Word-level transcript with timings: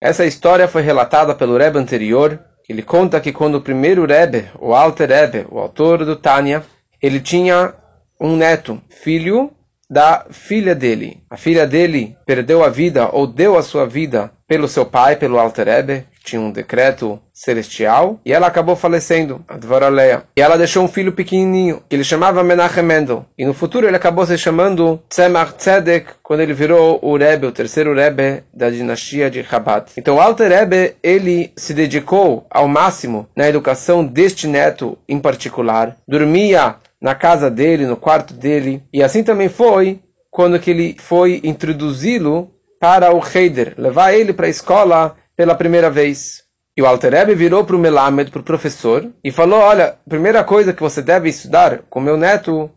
Essa 0.00 0.24
história 0.24 0.66
foi 0.66 0.80
relatada 0.80 1.34
pelo 1.34 1.58
Rebbe 1.58 1.78
anterior. 1.78 2.40
Ele 2.66 2.82
conta 2.82 3.20
que 3.20 3.32
quando 3.32 3.56
o 3.56 3.60
primeiro 3.60 4.06
Rebbe, 4.06 4.48
o 4.58 4.74
Alter 4.74 5.10
Rebbe, 5.10 5.46
o 5.50 5.58
autor 5.58 6.04
do 6.06 6.16
Tânia, 6.16 6.64
ele 7.02 7.20
tinha 7.20 7.74
um 8.18 8.34
neto, 8.34 8.80
filho 8.88 9.50
da 9.90 10.24
filha 10.30 10.74
dele. 10.74 11.22
A 11.28 11.36
filha 11.36 11.66
dele 11.66 12.16
perdeu 12.24 12.64
a 12.64 12.70
vida 12.70 13.10
ou 13.12 13.26
deu 13.26 13.58
a 13.58 13.62
sua 13.62 13.86
vida 13.86 14.32
pelo 14.46 14.68
seu 14.68 14.86
pai, 14.86 15.16
pelo 15.16 15.38
Alter 15.38 15.66
Rebbe, 15.66 16.06
tinha 16.30 16.40
um 16.40 16.50
decreto 16.50 17.20
celestial, 17.32 18.20
e 18.24 18.32
ela 18.32 18.46
acabou 18.46 18.76
falecendo, 18.76 19.44
a 19.48 19.56
Dvoraleia. 19.56 20.24
E 20.36 20.40
ela 20.40 20.56
deixou 20.56 20.84
um 20.84 20.88
filho 20.88 21.12
pequenininho, 21.12 21.82
que 21.88 21.96
ele 21.96 22.04
chamava 22.04 22.44
Menachem 22.44 22.82
Mendel. 22.82 23.26
E 23.36 23.44
no 23.44 23.54
futuro 23.54 23.86
ele 23.86 23.96
acabou 23.96 24.24
se 24.24 24.38
chamando 24.38 25.00
Tzemach 25.08 25.54
Tzedek, 25.54 26.12
quando 26.22 26.40
ele 26.40 26.54
virou 26.54 26.98
o 27.02 27.16
Rebbe, 27.16 27.46
o 27.46 27.52
terceiro 27.52 27.94
Rebbe 27.94 28.44
da 28.54 28.70
dinastia 28.70 29.30
de 29.30 29.42
Chabad. 29.42 29.90
Então 29.96 30.16
o 30.16 30.20
Alter 30.20 30.50
Rebbe, 30.50 30.94
ele 31.02 31.52
se 31.56 31.74
dedicou 31.74 32.46
ao 32.50 32.68
máximo 32.68 33.26
na 33.34 33.48
educação 33.48 34.04
deste 34.04 34.46
neto 34.46 34.96
em 35.08 35.18
particular. 35.18 35.96
Dormia 36.06 36.76
na 37.00 37.14
casa 37.14 37.50
dele, 37.50 37.86
no 37.86 37.96
quarto 37.96 38.34
dele. 38.34 38.82
E 38.92 39.02
assim 39.02 39.22
também 39.22 39.48
foi 39.48 40.00
quando 40.30 40.58
que 40.60 40.70
ele 40.70 40.96
foi 40.98 41.40
introduzi-lo 41.42 42.50
para 42.80 43.14
o 43.14 43.20
Heider, 43.22 43.74
levar 43.76 44.14
ele 44.14 44.32
para 44.32 44.46
a 44.46 44.50
escola 44.50 45.14
pela 45.40 45.54
primeira 45.54 45.88
vez. 45.88 46.42
E 46.76 46.82
o 46.82 46.86
Alter 46.86 47.14
Rebbe 47.14 47.34
virou 47.34 47.64
para 47.64 47.74
o 47.74 47.78
Melamed, 47.78 48.30
para 48.30 48.40
o 48.40 48.44
professor, 48.44 49.10
e 49.24 49.32
falou, 49.32 49.58
olha, 49.58 49.96
a 50.06 50.10
primeira 50.10 50.44
coisa 50.44 50.74
que 50.74 50.82
você 50.82 51.00
deve 51.00 51.30
estudar 51.30 51.78
com 51.88 51.98
meu 51.98 52.18
neto 52.18 52.70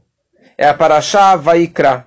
é 0.57 0.65
a 0.65 0.73
Parashá 0.73 1.35
Vaikra, 1.35 2.05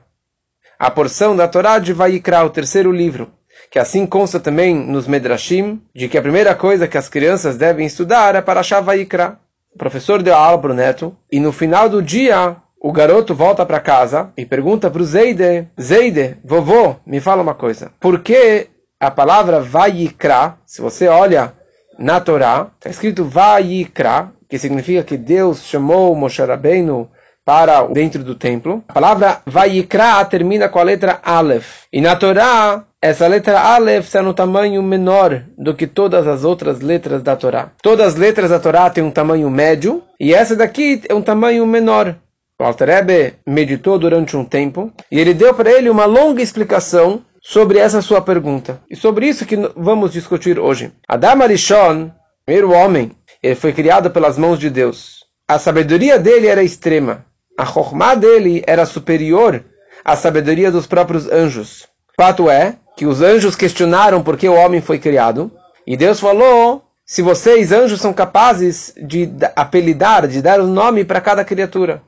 a 0.79 0.91
porção 0.91 1.37
da 1.37 1.47
Torá 1.47 1.79
de 1.79 1.93
Vaikra, 1.93 2.43
o 2.43 2.49
terceiro 2.49 2.91
livro, 2.91 3.31
que 3.71 3.79
assim 3.79 4.07
consta 4.07 4.41
também 4.41 4.75
nos 4.75 5.07
Medrashim, 5.07 5.79
de 5.95 6.09
que 6.09 6.17
a 6.17 6.23
primeira 6.23 6.55
coisa 6.55 6.89
que 6.89 6.97
as 6.97 7.11
crianças 7.11 7.59
devem 7.59 7.87
estudar 7.87 8.35
é 8.35 8.41
Parashá 8.41 8.81
Vaikra. 8.81 9.39
O 9.75 9.77
professor 9.77 10.23
deu 10.23 10.35
aula 10.35 10.59
para 10.59 10.73
o 10.73 10.75
neto, 10.75 11.15
e 11.31 11.39
no 11.39 11.53
final 11.53 11.87
do 11.87 12.03
dia, 12.03 12.57
o 12.81 12.93
garoto 12.93 13.35
volta 13.35 13.67
para 13.67 13.79
casa 13.79 14.33
e 14.39 14.47
pergunta 14.47 14.91
para 14.91 15.03
o 15.03 15.05
Zeide, 15.05 15.69
Zeide, 15.79 16.39
vovô, 16.43 16.97
me 17.05 17.21
fala 17.21 17.43
uma 17.43 17.55
coisa. 17.55 17.93
Por 18.01 18.21
que 18.21 18.71
a 18.99 19.11
palavra 19.11 19.61
Vayikra, 19.61 20.57
se 20.65 20.81
você 20.81 21.07
olha 21.07 21.53
na 21.99 22.21
Torá, 22.21 22.69
está 22.75 22.89
escrito 22.89 23.25
Vayikra, 23.25 24.33
que 24.49 24.59
significa 24.59 25.03
que 25.03 25.17
Deus 25.17 25.65
chamou 25.65 26.15
Moshe 26.15 26.43
Rabbeinu 26.43 27.09
para 27.45 27.83
dentro 27.87 28.25
do 28.25 28.35
templo. 28.35 28.83
A 28.89 28.95
palavra 28.95 29.41
Vayikra 29.47 30.25
termina 30.25 30.69
com 30.69 30.79
a 30.79 30.83
letra 30.83 31.21
Aleph. 31.23 31.85
E 31.93 32.01
na 32.01 32.17
Torá, 32.17 32.85
essa 33.01 33.27
letra 33.27 33.61
Aleph 33.61 34.07
está 34.07 34.23
no 34.23 34.35
tamanho 34.35 34.83
menor 34.83 35.45
do 35.57 35.75
que 35.75 35.87
todas 35.87 36.27
as 36.27 36.43
outras 36.43 36.81
letras 36.81 37.23
da 37.23 37.37
Torá. 37.37 37.71
Todas 37.83 38.09
as 38.09 38.15
letras 38.17 38.51
da 38.51 38.59
Torá 38.59 38.89
têm 38.89 39.05
um 39.05 39.11
tamanho 39.11 39.51
médio 39.51 40.03
e 40.19 40.33
essa 40.33 40.57
daqui 40.57 41.03
é 41.09 41.15
um 41.15 41.23
tamanho 41.23 41.67
menor. 41.67 42.17
O 42.59 42.65
Alter 42.65 42.89
Rebbe 42.89 43.35
meditou 43.47 43.99
durante 43.99 44.35
um 44.35 44.43
tempo 44.43 44.91
e 45.13 45.21
ele 45.21 45.35
deu 45.35 45.53
para 45.53 45.71
ele 45.71 45.91
uma 45.91 46.07
longa 46.07 46.41
explicação 46.41 47.23
sobre 47.49 47.79
essa 47.79 48.03
sua 48.03 48.21
pergunta. 48.21 48.81
E 48.91 48.97
sobre 48.97 49.29
isso 49.29 49.47
que 49.47 49.57
vamos 49.77 50.13
discutir 50.13 50.59
hoje. 50.59 50.93
Adam 51.07 51.43
Arishon, 51.43 52.11
primeiro 52.45 52.73
homem, 52.73 53.13
ele 53.41 53.55
foi 53.55 53.73
criado 53.73 54.11
pelas 54.11 54.37
mãos 54.37 54.59
de 54.59 54.69
Deus. 54.69 55.25
A 55.47 55.57
sabedoria 55.57 56.19
dele 56.19 56.49
era 56.49 56.65
extrema. 56.65 57.25
A 57.57 57.65
chokmah 57.65 58.17
dele 58.17 58.65
era 58.67 58.85
superior 58.85 59.65
à 60.05 60.17
sabedoria 60.17 60.73
dos 60.73 60.89
próprios 60.89 61.31
anjos. 61.31 61.87
Fato 62.17 62.51
é 62.51 62.77
que 62.97 63.07
os 63.07 63.23
anjos 63.23 63.55
questionaram 63.55 64.23
por 64.23 64.37
que 64.37 64.49
o 64.49 64.55
homem 64.55 64.81
foi 64.81 64.99
criado, 64.99 65.53
e 65.87 65.97
Deus 65.97 66.19
falou: 66.19 66.83
se 67.05 67.23
vocês, 67.23 67.71
anjos, 67.71 68.01
são 68.01 68.13
capazes 68.13 68.93
de 68.97 69.31
apelidar, 69.55 70.27
de 70.27 70.43
dar 70.43 70.61
um 70.61 70.67
nome 70.67 71.05
para 71.05 71.21
cada 71.21 71.45
criatura. 71.45 72.03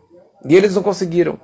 E 0.44 0.56
eles 0.56 0.74
não 0.74 0.82
conseguiram. 0.82 1.38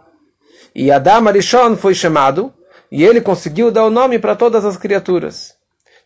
E 0.75 0.91
Adam 0.91 1.29
Arishon 1.29 1.77
foi 1.77 1.95
chamado, 1.95 2.53
e 2.95 3.03
ele 3.03 3.21
conseguiu 3.21 3.73
dar 3.73 3.85
o 3.85 3.91
nome 3.91 4.21
para 4.21 4.37
todas 4.37 4.65
as 4.65 4.77
criaturas. 4.77 5.57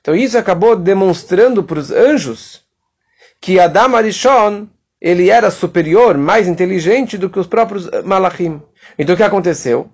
Então 0.00 0.14
isso 0.14 0.38
acabou 0.38 0.74
demonstrando 0.74 1.62
para 1.62 1.78
os 1.78 1.90
anjos 1.90 2.62
que 3.38 3.60
Adam 3.60 3.94
Arishon 3.94 4.66
ele 4.98 5.28
era 5.28 5.50
superior, 5.50 6.16
mais 6.16 6.48
inteligente 6.48 7.18
do 7.18 7.28
que 7.28 7.38
os 7.38 7.46
próprios 7.46 7.90
Malachim. 8.06 8.62
Então 8.98 9.14
o 9.14 9.18
que 9.18 9.22
aconteceu? 9.22 9.90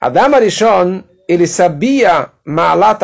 Adam 0.00 0.32
Arishon 0.36 1.02
ele 1.26 1.44
sabia 1.44 2.30
Ma'alat 2.44 3.02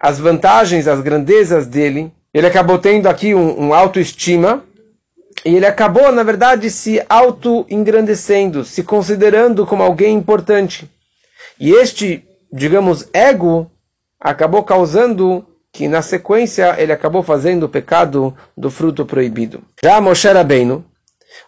as 0.00 0.18
vantagens, 0.18 0.88
as 0.88 1.02
grandezas 1.02 1.66
dele. 1.66 2.10
Ele 2.32 2.46
acabou 2.46 2.78
tendo 2.78 3.08
aqui 3.08 3.34
um, 3.34 3.66
um 3.66 3.74
autoestima 3.74 4.64
e 5.44 5.54
ele 5.54 5.66
acabou, 5.66 6.10
na 6.10 6.22
verdade, 6.22 6.70
se 6.70 7.04
auto-engrandecendo, 7.10 8.64
se 8.64 8.82
considerando 8.82 9.66
como 9.66 9.82
alguém 9.82 10.16
importante. 10.16 10.90
E 11.58 11.70
este, 11.72 12.26
digamos, 12.52 13.08
ego 13.12 13.70
acabou 14.20 14.62
causando 14.62 15.46
que, 15.72 15.88
na 15.88 16.02
sequência, 16.02 16.74
ele 16.78 16.92
acabou 16.92 17.22
fazendo 17.22 17.64
o 17.64 17.68
pecado 17.68 18.34
do 18.56 18.70
fruto 18.70 19.04
proibido. 19.04 19.62
Já 19.82 20.00
Moshe 20.00 20.28
Rabbeinu, 20.28 20.84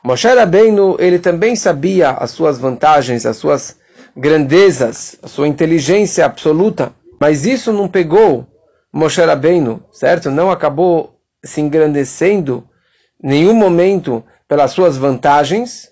Moshe 0.02 0.28
Rabbeinu, 0.28 0.96
ele 0.98 1.18
também 1.18 1.56
sabia 1.56 2.10
as 2.10 2.30
suas 2.30 2.58
vantagens, 2.58 3.24
as 3.24 3.36
suas 3.36 3.76
grandezas, 4.16 5.16
a 5.22 5.28
sua 5.28 5.48
inteligência 5.48 6.24
absoluta, 6.24 6.92
mas 7.20 7.46
isso 7.46 7.72
não 7.72 7.88
pegou 7.88 8.46
Moshe 8.92 9.20
Rabbeinu, 9.20 9.82
certo? 9.92 10.30
Não 10.30 10.50
acabou 10.50 11.18
se 11.44 11.60
engrandecendo 11.60 12.64
em 13.22 13.28
nenhum 13.28 13.54
momento 13.54 14.24
pelas 14.46 14.72
suas 14.72 14.96
vantagens, 14.96 15.88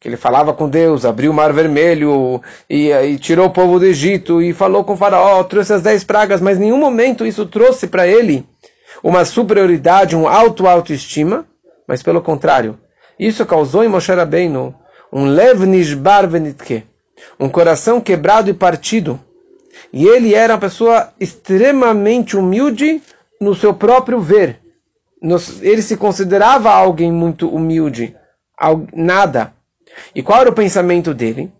que 0.00 0.08
ele 0.08 0.16
falava 0.16 0.54
com 0.54 0.66
Deus, 0.66 1.04
abriu 1.04 1.30
o 1.30 1.34
mar 1.34 1.52
vermelho 1.52 2.40
e, 2.68 2.90
e 2.90 3.18
tirou 3.18 3.46
o 3.46 3.52
povo 3.52 3.78
do 3.78 3.84
Egito 3.84 4.40
e 4.40 4.54
falou 4.54 4.82
com 4.82 4.94
o 4.94 4.96
faraó, 4.96 5.44
trouxe 5.44 5.74
as 5.74 5.82
dez 5.82 6.02
pragas, 6.02 6.40
mas 6.40 6.56
em 6.56 6.62
nenhum 6.62 6.78
momento 6.78 7.26
isso 7.26 7.44
trouxe 7.44 7.86
para 7.86 8.06
ele 8.06 8.46
uma 9.04 9.26
superioridade, 9.26 10.16
um 10.16 10.26
alto 10.26 10.66
autoestima, 10.66 11.46
mas 11.86 12.02
pelo 12.02 12.22
contrário, 12.22 12.78
isso 13.18 13.44
causou 13.44 13.84
em 13.84 13.88
Moshe 13.88 14.10
Rabbeinu 14.10 14.74
um 15.12 15.26
lev 15.26 15.64
nishbar 15.64 16.26
venitke, 16.26 16.84
um 17.38 17.48
coração 17.48 18.00
quebrado 18.00 18.48
e 18.48 18.54
partido. 18.54 19.20
E 19.92 20.06
ele 20.06 20.34
era 20.34 20.54
uma 20.54 20.60
pessoa 20.60 21.12
extremamente 21.20 22.36
humilde 22.36 23.02
no 23.40 23.54
seu 23.54 23.74
próprio 23.74 24.20
ver. 24.20 24.60
Ele 25.60 25.82
se 25.82 25.96
considerava 25.96 26.70
alguém 26.70 27.12
muito 27.12 27.48
humilde, 27.48 28.16
nada. 28.94 29.52
E 30.14 30.22
qual 30.22 30.40
era 30.40 30.50
o 30.50 30.54
pensamento 30.54 31.12
dele? 31.14 31.52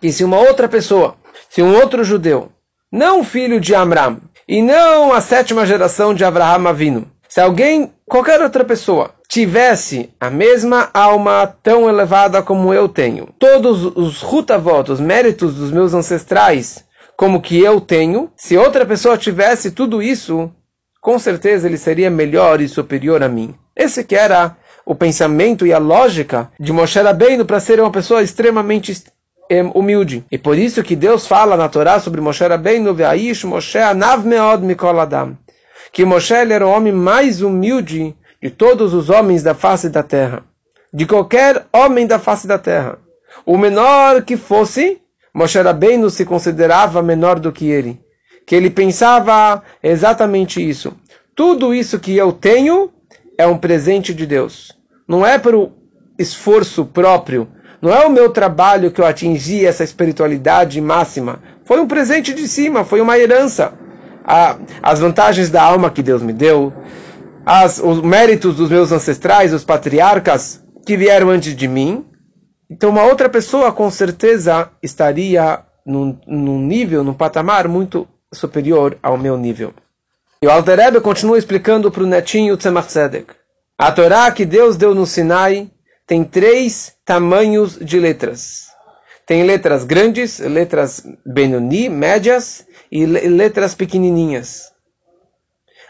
Que 0.00 0.12
se 0.12 0.24
uma 0.24 0.38
outra 0.38 0.68
pessoa, 0.68 1.16
se 1.48 1.62
um 1.62 1.74
outro 1.74 2.04
judeu, 2.04 2.50
não 2.90 3.24
filho 3.24 3.60
de 3.60 3.74
Amram, 3.74 4.20
e 4.48 4.62
não 4.62 5.12
a 5.12 5.20
sétima 5.20 5.66
geração 5.66 6.14
de 6.14 6.24
Abraham 6.24 6.68
Avino, 6.68 7.10
se 7.28 7.40
alguém, 7.40 7.92
qualquer 8.06 8.40
outra 8.40 8.64
pessoa, 8.64 9.10
tivesse 9.28 10.10
a 10.20 10.30
mesma 10.30 10.88
alma 10.94 11.46
tão 11.62 11.88
elevada 11.88 12.42
como 12.42 12.72
eu 12.72 12.88
tenho, 12.88 13.28
todos 13.38 13.84
os 13.84 14.22
rutavot, 14.22 14.90
os 14.92 15.00
méritos 15.00 15.54
dos 15.54 15.72
meus 15.72 15.92
ancestrais, 15.94 16.84
como 17.16 17.40
que 17.40 17.58
eu 17.58 17.80
tenho, 17.80 18.30
se 18.36 18.56
outra 18.56 18.86
pessoa 18.86 19.18
tivesse 19.18 19.70
tudo 19.72 20.02
isso, 20.02 20.50
com 21.00 21.18
certeza 21.18 21.66
ele 21.66 21.78
seria 21.78 22.10
melhor 22.10 22.60
e 22.60 22.68
superior 22.68 23.22
a 23.22 23.28
mim. 23.28 23.54
Esse 23.74 24.04
que 24.04 24.14
era 24.14 24.56
o 24.86 24.94
pensamento 24.94 25.66
e 25.66 25.72
a 25.72 25.78
lógica 25.78 26.48
de 26.60 26.72
Moshe 26.72 27.00
Rabbeinu 27.00 27.44
para 27.44 27.58
ser 27.58 27.80
uma 27.80 27.90
pessoa 27.90 28.22
extremamente 28.22 28.96
humilde. 29.74 30.24
E 30.30 30.38
por 30.38 30.56
isso 30.56 30.82
que 30.84 30.94
Deus 30.94 31.26
fala 31.26 31.56
na 31.56 31.68
Torá 31.68 31.98
sobre 31.98 32.20
Moshe 32.20 32.46
Rabbeinu, 32.46 32.94
Ve'aish 32.94 33.44
Moshe 33.44 33.78
anav 33.78 34.24
meod 34.24 34.64
mikol 34.64 35.00
adam. 35.00 35.36
Que 35.92 36.04
Moshe 36.04 36.34
era 36.34 36.64
o 36.64 36.70
homem 36.70 36.92
mais 36.92 37.42
humilde 37.42 38.14
de 38.40 38.48
todos 38.48 38.94
os 38.94 39.10
homens 39.10 39.42
da 39.42 39.54
face 39.54 39.88
da 39.88 40.04
terra, 40.04 40.44
de 40.92 41.04
qualquer 41.04 41.66
homem 41.72 42.06
da 42.06 42.20
face 42.20 42.46
da 42.46 42.58
terra. 42.58 42.98
O 43.44 43.58
menor 43.58 44.22
que 44.22 44.36
fosse, 44.36 45.00
Moshe 45.34 45.60
Rabbeinu 45.60 46.10
se 46.10 46.24
considerava 46.24 47.02
menor 47.02 47.40
do 47.40 47.50
que 47.50 47.68
ele, 47.68 48.00
que 48.46 48.54
ele 48.54 48.70
pensava 48.70 49.64
exatamente 49.82 50.60
isso. 50.60 50.94
Tudo 51.34 51.74
isso 51.74 51.98
que 51.98 52.16
eu 52.16 52.32
tenho 52.32 52.92
é 53.36 53.46
um 53.46 53.58
presente 53.58 54.14
de 54.14 54.26
Deus. 54.26 54.75
Não 55.08 55.26
é 55.26 55.38
por 55.38 55.72
esforço 56.18 56.84
próprio, 56.84 57.48
não 57.80 57.92
é 57.92 58.06
o 58.06 58.10
meu 58.10 58.30
trabalho 58.30 58.90
que 58.90 59.00
eu 59.00 59.06
atingi 59.06 59.64
essa 59.64 59.84
espiritualidade 59.84 60.80
máxima. 60.80 61.40
Foi 61.64 61.80
um 61.80 61.86
presente 61.86 62.32
de 62.32 62.48
cima, 62.48 62.84
foi 62.84 63.00
uma 63.00 63.18
herança. 63.18 63.72
as 64.82 64.98
vantagens 64.98 65.50
da 65.50 65.62
alma 65.62 65.90
que 65.90 66.02
Deus 66.02 66.22
me 66.22 66.32
deu, 66.32 66.72
as, 67.44 67.78
os 67.78 68.00
méritos 68.02 68.56
dos 68.56 68.70
meus 68.70 68.90
ancestrais, 68.90 69.52
os 69.52 69.64
patriarcas 69.64 70.60
que 70.84 70.96
vieram 70.96 71.30
antes 71.30 71.54
de 71.54 71.68
mim. 71.68 72.04
Então, 72.68 72.90
uma 72.90 73.04
outra 73.04 73.28
pessoa 73.28 73.70
com 73.70 73.88
certeza 73.90 74.68
estaria 74.82 75.60
num, 75.86 76.18
num 76.26 76.58
nível, 76.58 77.04
num 77.04 77.14
patamar 77.14 77.68
muito 77.68 78.08
superior 78.34 78.98
ao 79.00 79.16
meu 79.16 79.36
nível. 79.36 79.72
E 80.42 80.46
o 80.46 80.50
Alter 80.50 81.00
continua 81.00 81.38
explicando 81.38 81.90
para 81.90 82.02
o 82.02 82.06
netinho 82.06 82.56
Tzemach 82.56 82.88
Tzedek. 82.88 83.32
A 83.78 83.92
Torá 83.92 84.30
que 84.30 84.46
Deus 84.46 84.76
deu 84.76 84.94
no 84.94 85.06
Sinai 85.06 85.70
tem 86.06 86.24
três 86.24 86.94
tamanhos 87.04 87.78
de 87.78 88.00
letras. 88.00 88.68
Tem 89.26 89.42
letras 89.42 89.84
grandes, 89.84 90.38
letras 90.38 91.04
Benoni, 91.26 91.88
médias, 91.88 92.64
e 92.90 93.04
letras 93.04 93.74
pequenininhas. 93.74 94.72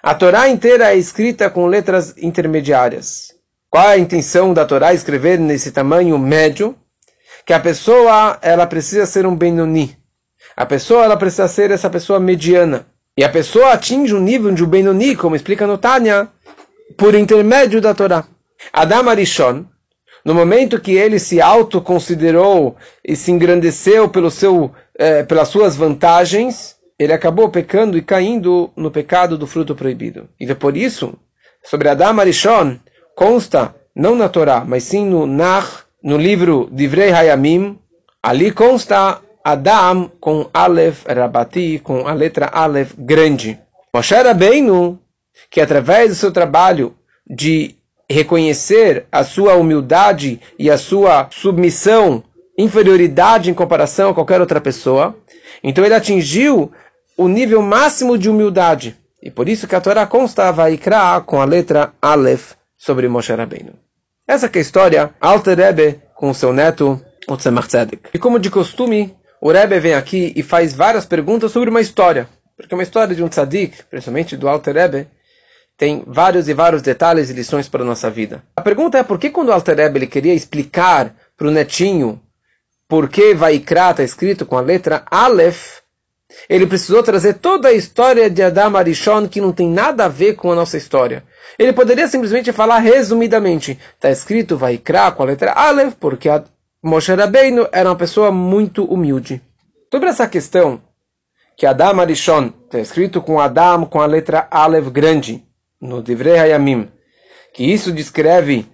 A 0.03 0.15
Torá 0.15 0.49
inteira 0.49 0.93
é 0.93 0.97
escrita 0.97 1.51
com 1.51 1.67
letras 1.67 2.15
intermediárias. 2.17 3.33
Qual 3.71 3.89
é 3.89 3.95
a 3.95 3.99
intenção 3.99 4.55
da 4.55 4.65
Torá 4.65 4.95
escrever 4.95 5.39
nesse 5.39 5.71
tamanho 5.71 6.19
médio? 6.19 6.75
Que 7.45 7.53
a 7.53 7.61
pessoa 7.61 8.39
ela 8.43 8.67
precisa 8.67 9.07
ser 9.07 9.27
um 9.27 9.37
Benoni. 9.37 9.97
A 10.57 10.65
pessoa 10.65 11.05
ela 11.05 11.17
precisa 11.17 11.47
ser 11.47 11.71
essa 11.71 11.91
pessoa 11.91 12.19
mediana. 12.19 12.87
E 13.17 13.25
a 13.25 13.29
pessoa 13.29 13.73
atinge 13.73 14.15
o 14.15 14.21
nível 14.21 14.53
de 14.53 14.65
um 14.65 14.67
Benoni, 14.69 15.15
como 15.15 15.37
explica 15.37 15.67
no 15.67 15.79
Tânia, 15.79 16.29
por 16.97 17.15
intermédio 17.15 17.81
da 17.81 17.95
Torá. 17.95 18.25
Adam 18.73 19.09
Arishon, 19.09 19.65
no 20.25 20.35
momento 20.35 20.81
que 20.81 20.97
ele 20.97 21.19
se 21.19 21.41
autoconsiderou 21.41 22.77
e 23.05 23.15
se 23.15 23.31
engrandeceu 23.31 24.09
pelo 24.09 24.31
seu, 24.31 24.73
eh, 24.99 25.23
pelas 25.23 25.49
suas 25.49 25.77
vantagens, 25.77 26.77
ele 26.99 27.13
acabou 27.13 27.49
pecando 27.49 27.97
e 27.97 28.03
caindo 28.03 28.71
no 28.77 28.91
pecado 28.91 29.37
do 29.37 29.47
fruto 29.47 29.75
proibido. 29.75 30.29
E 30.41 30.53
por 30.55 30.77
isso, 30.77 31.15
sobre 31.63 31.89
Adam 31.89 32.21
Arishon, 32.21 32.79
consta, 33.15 33.75
não 33.95 34.15
na 34.15 34.29
Torá, 34.29 34.65
mas 34.67 34.85
sim 34.85 35.07
no 35.07 35.27
Nach, 35.27 35.85
no 36.03 36.17
livro 36.17 36.69
Divrei 36.73 37.13
Hayamim, 37.13 37.79
ali 38.23 38.51
consta 38.51 39.21
Adam 39.45 40.11
com 40.21 40.49
Aleph 40.53 41.05
Rabati, 41.07 41.81
com 41.83 42.09
a 42.09 42.13
letra 42.13 42.47
Aleph 42.47 42.95
grande. 42.99 43.61
Moshe 43.95 44.15
Rabbeinu, 44.15 44.99
que 45.51 45.61
através 45.61 46.11
do 46.11 46.15
seu 46.15 46.33
trabalho 46.33 46.95
de 47.29 47.77
reconhecer 48.09 49.07
a 49.11 49.25
sua 49.25 49.55
humildade 49.55 50.41
e 50.59 50.71
a 50.71 50.79
sua 50.79 51.29
submissão, 51.31 52.23
inferioridade 52.59 53.51
em 53.51 53.55
comparação 53.55 54.11
a 54.11 54.15
qualquer 54.15 54.41
outra 54.41 54.61
pessoa, 54.61 55.17
então 55.63 55.85
ele 55.85 55.95
atingiu 55.95 56.71
o 57.17 57.29
nível 57.29 57.63
máximo 57.63 58.17
de 58.17 58.31
humildade. 58.31 58.97
E 59.23 59.31
por 59.31 59.49
isso 59.49 59.67
que 59.67 59.75
a 59.75 59.81
Torá 59.81 60.07
constava 60.07 60.71
Ikra 60.71 61.21
com 61.21 61.41
a 61.41 61.45
letra 61.45 61.93
Aleph 62.01 62.53
sobre 62.77 63.09
Moshe 63.09 63.33
Rabbeinu. 63.33 63.73
Essa 64.29 64.47
é 64.47 64.51
a 64.55 64.61
história 64.61 65.15
Alter 65.21 65.57
Rebbe 65.57 66.01
com 66.15 66.33
seu 66.33 66.53
neto 66.53 67.01
Otzemach 67.27 67.67
Tzedek. 67.67 68.11
E 68.15 68.19
como 68.19 68.39
de 68.39 68.51
costume, 68.51 69.15
o 69.41 69.51
Rebbe 69.51 69.79
vem 69.81 69.95
aqui 69.95 70.33
e 70.37 70.43
faz 70.43 70.75
várias 70.75 71.07
perguntas 71.07 71.51
sobre 71.51 71.71
uma 71.71 71.81
história. 71.81 72.29
Porque 72.57 72.75
uma 72.75 72.83
história 72.83 73.15
de 73.15 73.23
um 73.23 73.29
tzadik, 73.29 73.85
principalmente 73.85 74.37
do 74.37 74.49
Alter 74.49 74.75
Rebbe, 74.75 75.09
tem 75.77 76.03
vários 76.07 76.49
e 76.49 76.55
vários 76.55 76.83
detalhes 76.83 77.29
e 77.29 77.35
lições 77.35 77.69
para 77.69 77.83
a 77.83 77.87
nossa 77.87 78.11
vida. 78.11 78.43
A 78.57 78.63
pergunta 78.63 78.99
é 78.99 79.03
por 79.03 79.19
que 79.19 79.31
quando 79.31 79.49
o 79.49 79.53
Alter 79.53 79.77
Rebbe 79.77 79.99
ele 79.99 80.07
queria 80.07 80.35
explicar 80.35 81.15
para 81.37 81.49
o 81.49 81.51
netinho 81.51 82.21
por 82.89 83.09
que 83.09 83.35
Vaikra 83.35 83.91
está 83.91 84.03
escrito 84.03 84.47
com 84.47 84.57
a 84.57 84.61
letra 84.61 85.05
Aleph, 85.11 85.81
ele 86.49 86.67
precisou 86.67 87.03
trazer 87.03 87.35
toda 87.35 87.69
a 87.69 87.73
história 87.73 88.29
de 88.31 88.43
Adam 88.43 88.77
Arishon 88.77 89.29
que 89.29 89.41
não 89.41 89.53
tem 89.53 89.69
nada 89.69 90.05
a 90.05 90.09
ver 90.09 90.35
com 90.35 90.51
a 90.51 90.55
nossa 90.55 90.77
história. 90.77 91.25
Ele 91.59 91.73
poderia 91.73 92.09
simplesmente 92.09 92.53
falar 92.53 92.79
resumidamente. 92.79 93.79
Está 93.95 94.11
escrito 94.11 94.57
Vaikra 94.57 95.13
com 95.13 95.23
a 95.23 95.27
letra 95.27 95.53
Aleph, 95.53 95.95
porque 95.95 96.29
a 96.29 96.43
Moshe 96.83 97.15
Rabbeinu 97.15 97.69
era 97.73 97.89
uma 97.89 97.97
pessoa 97.97 98.31
muito 98.31 98.85
humilde. 98.85 99.43
Sobre 99.93 100.09
essa 100.09 100.27
questão, 100.27 100.81
que 101.57 101.65
Adam 101.65 102.01
Arishon 102.01 102.53
está 102.65 102.79
escrito 102.79 103.23
com 103.23 103.41
Adam 103.41 103.87
com 103.87 104.01
a 104.01 104.07
letra 104.07 104.47
Aleph 104.51 104.89
grande, 104.89 105.46
no 105.81 106.03
Divrei 106.03 106.39
Hayamim, 106.39 106.91
que 107.53 107.65
isso 107.65 107.93
descreve 107.93 108.67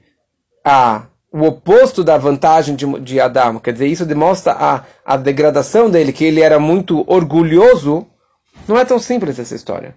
a 0.64 1.06
o 1.32 1.44
oposto 1.44 2.04
da 2.04 2.18
vantagem 2.18 2.76
de, 2.76 2.86
de 3.00 3.18
Adão. 3.18 3.58
Quer 3.58 3.72
dizer, 3.72 3.86
isso 3.86 4.04
demonstra 4.04 4.52
a, 4.52 4.84
a 5.04 5.16
degradação 5.16 5.90
dele, 5.90 6.12
que 6.12 6.24
ele 6.24 6.42
era 6.42 6.58
muito 6.60 7.02
orgulhoso. 7.10 8.06
Não 8.68 8.76
é 8.76 8.84
tão 8.84 8.98
simples 8.98 9.38
essa 9.38 9.54
história. 9.54 9.96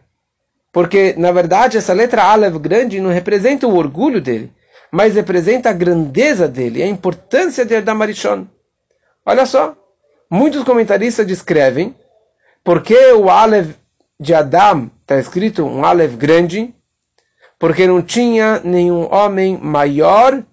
Porque, 0.71 1.13
na 1.17 1.31
verdade, 1.31 1.77
essa 1.77 1.93
letra 1.93 2.23
Aleph 2.23 2.55
grande 2.55 3.01
não 3.01 3.09
representa 3.09 3.67
o 3.67 3.75
orgulho 3.75 4.21
dele, 4.21 4.51
mas 4.91 5.15
representa 5.15 5.69
a 5.69 5.73
grandeza 5.73 6.47
dele, 6.47 6.81
a 6.81 6.87
importância 6.87 7.65
de 7.65 7.75
Adam 7.75 8.01
Arishon. 8.01 8.47
Olha 9.25 9.45
só, 9.45 9.75
muitos 10.29 10.63
comentaristas 10.63 11.27
descrevem 11.27 11.93
porque 12.63 13.11
o 13.13 13.29
Aleph 13.29 13.75
de 14.19 14.33
Adam 14.33 14.89
está 15.01 15.19
escrito 15.19 15.65
um 15.65 15.83
Aleph 15.83 16.15
grande, 16.15 16.73
porque 17.59 17.87
não 17.87 18.01
tinha 18.01 18.59
nenhum 18.63 19.11
homem 19.13 19.57
maior 19.57 20.43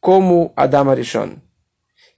como 0.00 0.52
Adam 0.56 0.90
Arishon. 0.90 1.36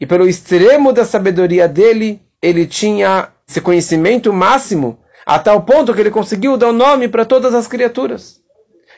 E 0.01 0.07
pelo 0.07 0.27
extremo 0.27 0.93
da 0.93 1.05
sabedoria 1.05 1.69
dele, 1.69 2.21
ele 2.41 2.67
tinha 2.67 3.29
esse 3.49 3.61
conhecimento 3.61 4.33
máximo, 4.33 4.99
a 5.25 5.39
tal 5.39 5.63
ponto 5.63 5.95
que 5.95 6.01
ele 6.01 6.11
conseguiu 6.11 6.57
dar 6.57 6.69
o 6.69 6.71
um 6.71 6.73
nome 6.73 7.09
para 7.09 7.25
todas 7.25 7.55
as 7.55 7.67
criaturas. 7.67 8.41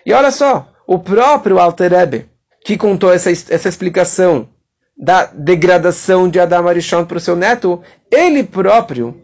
E 0.05 0.13
olha 0.13 0.31
só, 0.31 0.69
o 0.87 0.99
próprio 0.99 1.59
Alter 1.59 1.93
Ebe, 1.93 2.31
que 2.65 2.77
contou 2.77 3.13
essa, 3.13 3.31
essa 3.31 3.69
explicação 3.69 4.49
da 4.97 5.27
degradação 5.27 6.29
de 6.29 6.41
Adam 6.41 6.67
Arishon 6.67 7.05
para 7.05 7.19
o 7.19 7.21
seu 7.21 7.37
neto, 7.37 7.83
ele 8.11 8.43
próprio, 8.43 9.21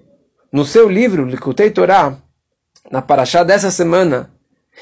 no 0.53 0.65
seu 0.65 0.89
livro 0.89 1.25
Likutei 1.25 1.71
Torah, 1.71 2.19
na 2.91 3.01
paraxá 3.01 3.43
dessa 3.43 3.71
semana, 3.71 4.31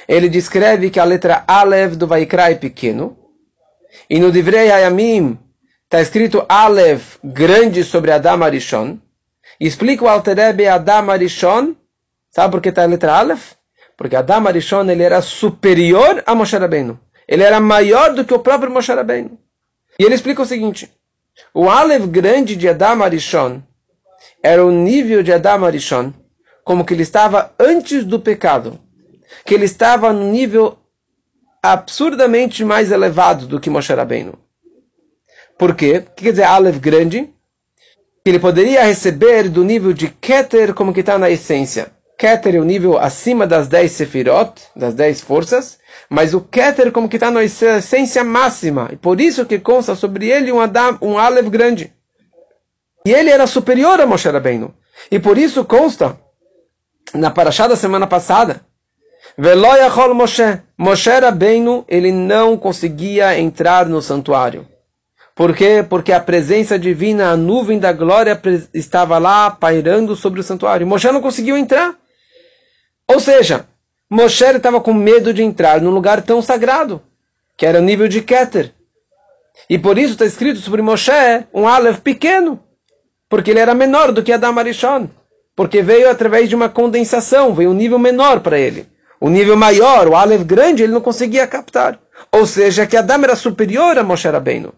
ele 0.09 0.29
descreve 0.29 0.91
que 0.91 1.01
a 1.01 1.05
letra 1.05 1.45
Alev 1.47 1.97
do 1.97 2.07
Vaikra 2.07 2.51
é 2.51 2.55
pequeno, 2.55 3.17
e 4.09 4.19
no 4.19 4.31
Divrei 4.31 4.71
Hayamim 4.71 5.39
está 5.85 6.01
escrito 6.01 6.45
Aleph, 6.49 7.17
grande 7.23 7.83
sobre 7.85 8.13
Adam 8.13 8.43
Arishon. 8.45 8.99
Explica 9.59 10.05
o 10.05 10.09
Alterebe 10.09 10.69
Adam 10.69 11.11
Arishon. 11.11 11.77
Sabe 12.31 12.53
por 12.53 12.61
que 12.61 12.69
está 12.69 12.85
a 12.85 12.87
letra 12.87 13.19
Aleph? 13.19 13.53
Porque 13.97 14.17
Adam 14.17 14.47
Arishon 14.47 14.89
ele 14.89 15.03
era 15.03 15.21
superior 15.21 16.23
a 16.27 16.35
Moshe 16.35 16.57
Rabbeinu. 16.57 16.99
Ele 17.27 17.43
era 17.43 17.61
maior 17.61 18.15
do 18.15 18.25
que 18.25 18.35
o 18.35 18.39
próprio 18.39 18.71
Moshe 18.71 18.93
Rabbeinu. 18.93 19.39
E 19.99 20.05
ele 20.05 20.15
explica 20.15 20.43
o 20.43 20.47
seguinte. 20.47 20.91
O 21.53 21.69
Aleph 21.69 22.07
grande 22.07 22.57
de 22.57 22.69
Adam 22.69 23.03
Arishon 23.03 23.63
era 24.43 24.65
o 24.65 24.71
nível 24.71 25.23
de 25.23 25.33
Adam 25.33 25.65
Arishon 25.65 26.13
como 26.65 26.85
que 26.85 26.95
ele 26.95 27.03
estava 27.03 27.53
antes 27.59 28.05
do 28.05 28.21
pecado. 28.21 28.79
Que 29.45 29.55
ele 29.55 29.65
estava 29.65 30.13
no 30.13 30.31
nível 30.31 30.79
absurdamente 31.63 32.65
mais 32.65 32.91
elevado 32.91 33.47
do 33.47 33.61
que 33.61 33.71
Moshe 33.71 33.93
Rabbeinu. 33.93 34.39
Por 35.59 35.75
quê? 35.75 35.99
O 35.99 36.03
que 36.15 36.25
quer 36.25 36.31
dizer 36.31 36.45
Aleph 36.45 36.79
grande? 36.79 37.29
Que 38.25 38.31
ele 38.31 38.39
poderia 38.39 38.83
receber 38.83 39.49
do 39.49 39.63
nível 39.63 39.93
de 39.93 40.09
Keter 40.09 40.73
como 40.75 40.93
que 40.93 41.01
está 41.01 41.19
na 41.19 41.31
essência. 41.31 41.93
Keter 42.17 42.55
é 42.55 42.59
o 42.59 42.65
nível 42.65 42.99
acima 42.99 43.47
das 43.47 43.67
10 43.69 43.93
Sefirot, 43.93 44.53
das 44.77 44.95
10 44.95 45.23
forças, 45.23 45.79
mas 46.09 46.35
o 46.35 46.41
Keter 46.41 46.93
como 46.93 47.09
que 47.09 47.17
está 47.17 47.31
na 47.31 47.43
essência 47.43 48.23
máxima. 48.25 48.91
E 48.93 48.97
por 48.97 49.21
isso 49.21 49.47
que 49.47 49.59
consta 49.59 49.95
sobre 49.95 50.29
ele 50.29 50.53
um, 50.53 50.61
Adam, 50.61 50.99
um 51.01 51.19
Aleph 51.19 51.49
grande. 51.49 51.93
E 53.07 53.13
ele 53.13 53.31
era 53.31 53.47
superior 53.47 54.01
a 54.01 54.07
Moshe 54.07 54.29
Rabbeinu. 54.29 54.75
E 55.11 55.19
por 55.19 55.39
isso 55.39 55.65
consta, 55.65 56.19
na 57.15 57.31
Parashá 57.31 57.67
da 57.67 57.77
semana 57.77 58.07
passada, 58.07 58.61
Veloyachol 59.41 60.13
Moshe. 60.13 60.61
Moshe 60.77 61.09
Rabbeinu, 61.09 61.83
ele 61.89 62.13
não 62.13 62.59
conseguia 62.59 63.39
entrar 63.39 63.87
no 63.87 64.03
santuário. 64.03 64.69
Por 65.35 65.57
quê? 65.57 65.83
Porque 65.89 66.13
a 66.13 66.21
presença 66.21 66.79
divina, 66.79 67.31
a 67.31 67.37
nuvem 67.39 67.79
da 67.79 67.91
glória 67.91 68.39
estava 68.75 69.17
lá 69.17 69.51
pairando 69.51 70.15
sobre 70.15 70.41
o 70.41 70.43
santuário. 70.43 70.87
Moshe 70.87 71.11
não 71.11 71.23
conseguiu 71.23 71.57
entrar. 71.57 71.97
Ou 73.09 73.19
seja, 73.19 73.67
Moshe 74.11 74.45
estava 74.45 74.79
com 74.79 74.93
medo 74.93 75.33
de 75.33 75.43
entrar 75.43 75.81
num 75.81 75.91
lugar 75.91 76.21
tão 76.21 76.43
sagrado, 76.43 77.01
que 77.57 77.65
era 77.65 77.79
o 77.79 77.83
nível 77.83 78.09
de 78.09 78.21
Keter. 78.21 78.75
E 79.71 79.79
por 79.79 79.97
isso 79.97 80.13
está 80.13 80.27
escrito 80.27 80.59
sobre 80.59 80.83
Moshe 80.83 81.47
um 81.55 81.67
Aleph 81.67 82.01
pequeno, 82.01 82.61
porque 83.27 83.53
ele 83.53 83.61
era 83.61 83.75
menor 83.75 84.13
do 84.13 84.23
que 84.23 84.35
Adam 84.35 84.59
Arishon, 84.59 85.09
porque 85.57 85.81
veio 85.81 86.11
através 86.11 86.47
de 86.47 86.55
uma 86.55 86.69
condensação, 86.69 87.55
veio 87.55 87.71
um 87.71 87.75
nível 87.75 87.99
menor 87.99 88.41
para 88.41 88.59
ele 88.59 88.87
o 89.21 89.29
nível 89.29 89.57
maior, 89.57 90.09
o 90.09 90.17
Aleph 90.17 90.43
grande, 90.43 90.83
ele 90.83 90.93
não 90.93 91.01
conseguia 91.01 91.47
captar. 91.47 91.99
Ou 92.33 92.47
seja, 92.47 92.87
que 92.87 92.97
Adam 92.97 93.23
era 93.25 93.37
superior 93.37 93.99
a 93.99 94.03
Moshe 94.03 94.29
Rabbeinu. 94.29 94.73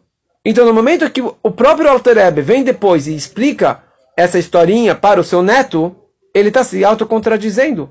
Então, 0.44 0.66
no 0.66 0.74
momento 0.74 1.08
que 1.08 1.22
o 1.22 1.50
próprio 1.50 1.88
Alter 1.88 2.16
Rebbe 2.16 2.42
vem 2.42 2.64
depois 2.64 3.06
e 3.06 3.14
explica 3.14 3.82
essa 4.16 4.38
historinha 4.38 4.94
para 4.94 5.20
o 5.20 5.24
seu 5.24 5.42
neto, 5.42 5.94
ele 6.34 6.48
está 6.48 6.64
se 6.64 6.84
autocontradizendo. 6.84 7.88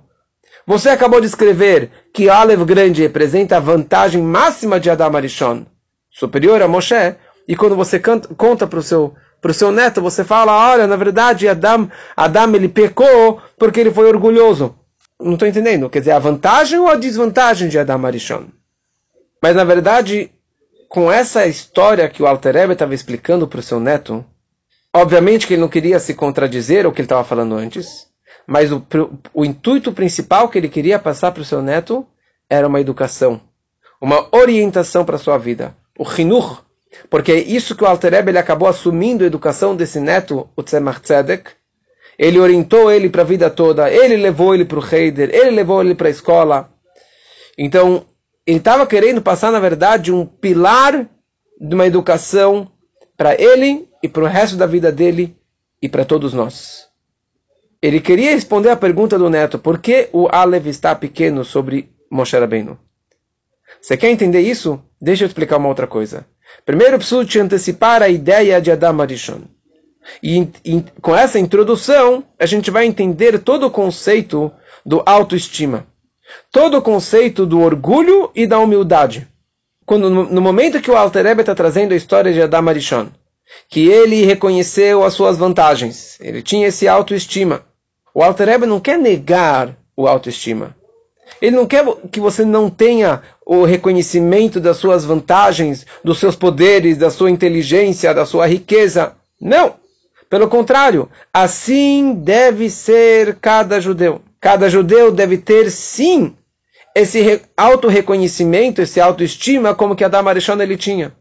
Você 0.67 0.89
acabou 0.89 1.21
de 1.21 1.27
escrever 1.27 1.89
que 2.13 2.29
Aleph 2.29 2.61
grande 2.63 3.01
representa 3.01 3.55
a 3.55 3.61
vantagem 3.61 4.21
máxima 4.21 4.79
de 4.79 4.89
Adam 4.89 5.15
Arishon, 5.15 5.65
superior 6.11 6.61
a 6.61 6.67
Moshe, 6.67 7.15
e 7.47 7.55
quando 7.55 7.75
você 7.75 7.97
canta, 7.97 8.27
conta 8.35 8.67
para 8.67 8.79
o 8.79 8.83
seu, 8.83 9.15
o 9.43 9.53
seu 9.53 9.71
neto, 9.71 10.01
você 10.01 10.23
fala, 10.23 10.71
olha, 10.71 10.85
na 10.85 10.95
verdade 10.95 11.47
Adam, 11.47 11.89
Adam 12.15 12.55
ele 12.55 12.67
pecou 12.67 13.41
porque 13.57 13.79
ele 13.79 13.91
foi 13.91 14.07
orgulhoso. 14.07 14.75
Não 15.21 15.33
estou 15.33 15.47
entendendo. 15.47 15.89
Quer 15.89 15.99
dizer, 15.99 16.11
a 16.11 16.19
vantagem 16.19 16.79
ou 16.79 16.87
a 16.87 16.95
desvantagem 16.95 17.69
de 17.69 17.77
Adam 17.79 18.05
Arishon? 18.05 18.45
Mas, 19.41 19.55
na 19.55 19.63
verdade, 19.63 20.31
com 20.89 21.11
essa 21.11 21.47
história 21.47 22.09
que 22.09 22.21
o 22.21 22.27
Alter 22.27 22.53
Rebbe 22.53 22.73
estava 22.73 22.93
explicando 22.93 23.47
para 23.47 23.59
o 23.59 23.63
seu 23.63 23.79
neto, 23.79 24.25
obviamente 24.93 25.47
que 25.47 25.53
ele 25.53 25.61
não 25.61 25.69
queria 25.69 25.99
se 25.99 26.13
contradizer 26.13 26.85
ao 26.85 26.91
que 26.91 27.01
ele 27.01 27.05
estava 27.05 27.23
falando 27.23 27.55
antes, 27.55 28.07
mas 28.45 28.71
o, 28.71 28.85
o 29.33 29.45
intuito 29.45 29.93
principal 29.93 30.49
que 30.49 30.57
ele 30.57 30.67
queria 30.67 30.99
passar 30.99 31.31
para 31.31 31.41
o 31.41 31.45
seu 31.45 31.61
neto 31.61 32.05
era 32.49 32.67
uma 32.67 32.81
educação, 32.81 33.39
uma 34.01 34.27
orientação 34.35 35.05
para 35.05 35.15
a 35.15 35.19
sua 35.19 35.37
vida. 35.37 35.75
O 35.97 36.03
Hinur, 36.03 36.63
porque 37.09 37.31
é 37.31 37.39
isso 37.39 37.75
que 37.75 37.83
o 37.83 37.87
Alter 37.87 38.11
Rebbe, 38.11 38.31
ele 38.31 38.37
acabou 38.37 38.67
assumindo 38.67 39.23
a 39.23 39.27
educação 39.27 39.75
desse 39.75 39.99
neto, 39.99 40.49
o 40.55 40.61
Tzemach 40.61 40.99
Tzedek, 40.99 41.51
ele 42.21 42.39
orientou 42.39 42.91
ele 42.91 43.09
para 43.09 43.23
a 43.23 43.25
vida 43.25 43.49
toda, 43.49 43.91
ele 43.91 44.15
levou 44.15 44.53
ele 44.53 44.63
para 44.63 44.77
o 44.77 44.85
Heider, 44.85 45.31
ele 45.33 45.49
levou 45.49 45.81
ele 45.81 45.95
para 45.95 46.07
a 46.07 46.11
escola. 46.11 46.69
Então, 47.57 48.05
ele 48.45 48.59
estava 48.59 48.85
querendo 48.85 49.23
passar, 49.23 49.51
na 49.51 49.59
verdade, 49.59 50.13
um 50.13 50.23
pilar 50.23 51.09
de 51.59 51.73
uma 51.73 51.87
educação 51.87 52.71
para 53.17 53.33
ele 53.33 53.89
e 54.03 54.07
para 54.07 54.21
o 54.21 54.27
resto 54.27 54.55
da 54.55 54.67
vida 54.67 54.91
dele 54.91 55.35
e 55.81 55.89
para 55.89 56.05
todos 56.05 56.31
nós. 56.31 56.87
Ele 57.81 57.99
queria 57.99 58.35
responder 58.35 58.69
a 58.69 58.77
pergunta 58.77 59.17
do 59.17 59.27
neto, 59.27 59.57
por 59.57 59.79
que 59.79 60.07
o 60.13 60.27
Alev 60.31 60.67
está 60.67 60.93
pequeno 60.93 61.43
sobre 61.43 61.89
Moshe 62.11 62.37
Rabbeinu? 62.37 62.77
Você 63.81 63.97
quer 63.97 64.11
entender 64.11 64.41
isso? 64.41 64.79
Deixa 65.01 65.23
eu 65.23 65.27
explicar 65.27 65.57
uma 65.57 65.69
outra 65.69 65.87
coisa. 65.87 66.27
Primeiro, 66.67 66.99
preciso 66.99 67.25
te 67.25 67.39
antecipar 67.39 68.03
a 68.03 68.09
ideia 68.09 68.61
de 68.61 68.69
Adam 68.69 69.01
Arishon. 69.01 69.41
E, 70.21 70.47
e 70.65 70.83
com 71.01 71.15
essa 71.15 71.39
introdução, 71.39 72.23
a 72.39 72.45
gente 72.45 72.71
vai 72.71 72.85
entender 72.85 73.39
todo 73.39 73.67
o 73.67 73.71
conceito 73.71 74.51
do 74.85 75.01
autoestima. 75.05 75.85
Todo 76.51 76.77
o 76.77 76.81
conceito 76.81 77.45
do 77.45 77.59
orgulho 77.59 78.31
e 78.35 78.47
da 78.47 78.59
humildade. 78.59 79.27
Quando, 79.85 80.09
no, 80.09 80.41
momento 80.41 80.81
que 80.81 80.89
o 80.89 80.95
Alter 80.95 81.25
Rebbe 81.25 81.41
está 81.41 81.53
trazendo 81.53 81.93
a 81.93 81.97
história 81.97 82.31
de 82.31 82.41
Adam 82.41 82.69
Arishon, 82.69 83.09
que 83.69 83.89
ele 83.89 84.23
reconheceu 84.23 85.03
as 85.03 85.13
suas 85.13 85.37
vantagens, 85.37 86.17
ele 86.21 86.41
tinha 86.41 86.67
esse 86.67 86.87
autoestima. 86.87 87.65
O 88.13 88.23
Alter 88.23 88.47
Rebbe 88.47 88.65
não 88.65 88.79
quer 88.79 88.97
negar 88.97 89.75
o 89.95 90.07
autoestima. 90.07 90.75
Ele 91.41 91.55
não 91.55 91.65
quer 91.65 91.85
que 92.11 92.19
você 92.19 92.45
não 92.45 92.69
tenha 92.69 93.21
o 93.45 93.63
reconhecimento 93.63 94.59
das 94.59 94.77
suas 94.77 95.03
vantagens, 95.03 95.85
dos 96.03 96.19
seus 96.19 96.35
poderes, 96.35 96.97
da 96.97 97.09
sua 97.09 97.31
inteligência, 97.31 98.13
da 98.13 98.25
sua 98.25 98.47
riqueza. 98.47 99.13
Não! 99.39 99.80
Pelo 100.31 100.47
contrário, 100.47 101.09
assim 101.33 102.13
deve 102.13 102.69
ser 102.69 103.35
cada 103.41 103.81
judeu. 103.81 104.21
Cada 104.39 104.69
judeu 104.69 105.11
deve 105.11 105.37
ter, 105.37 105.69
sim, 105.69 106.33
esse 106.95 107.41
auto-reconhecimento, 107.57 108.81
esse 108.81 109.01
autoestima, 109.01 109.75
como 109.75 109.93
que 109.93 110.05
Adam 110.05 110.29
Arishon 110.29 110.61
ele 110.61 110.77
tinha. 110.77 111.13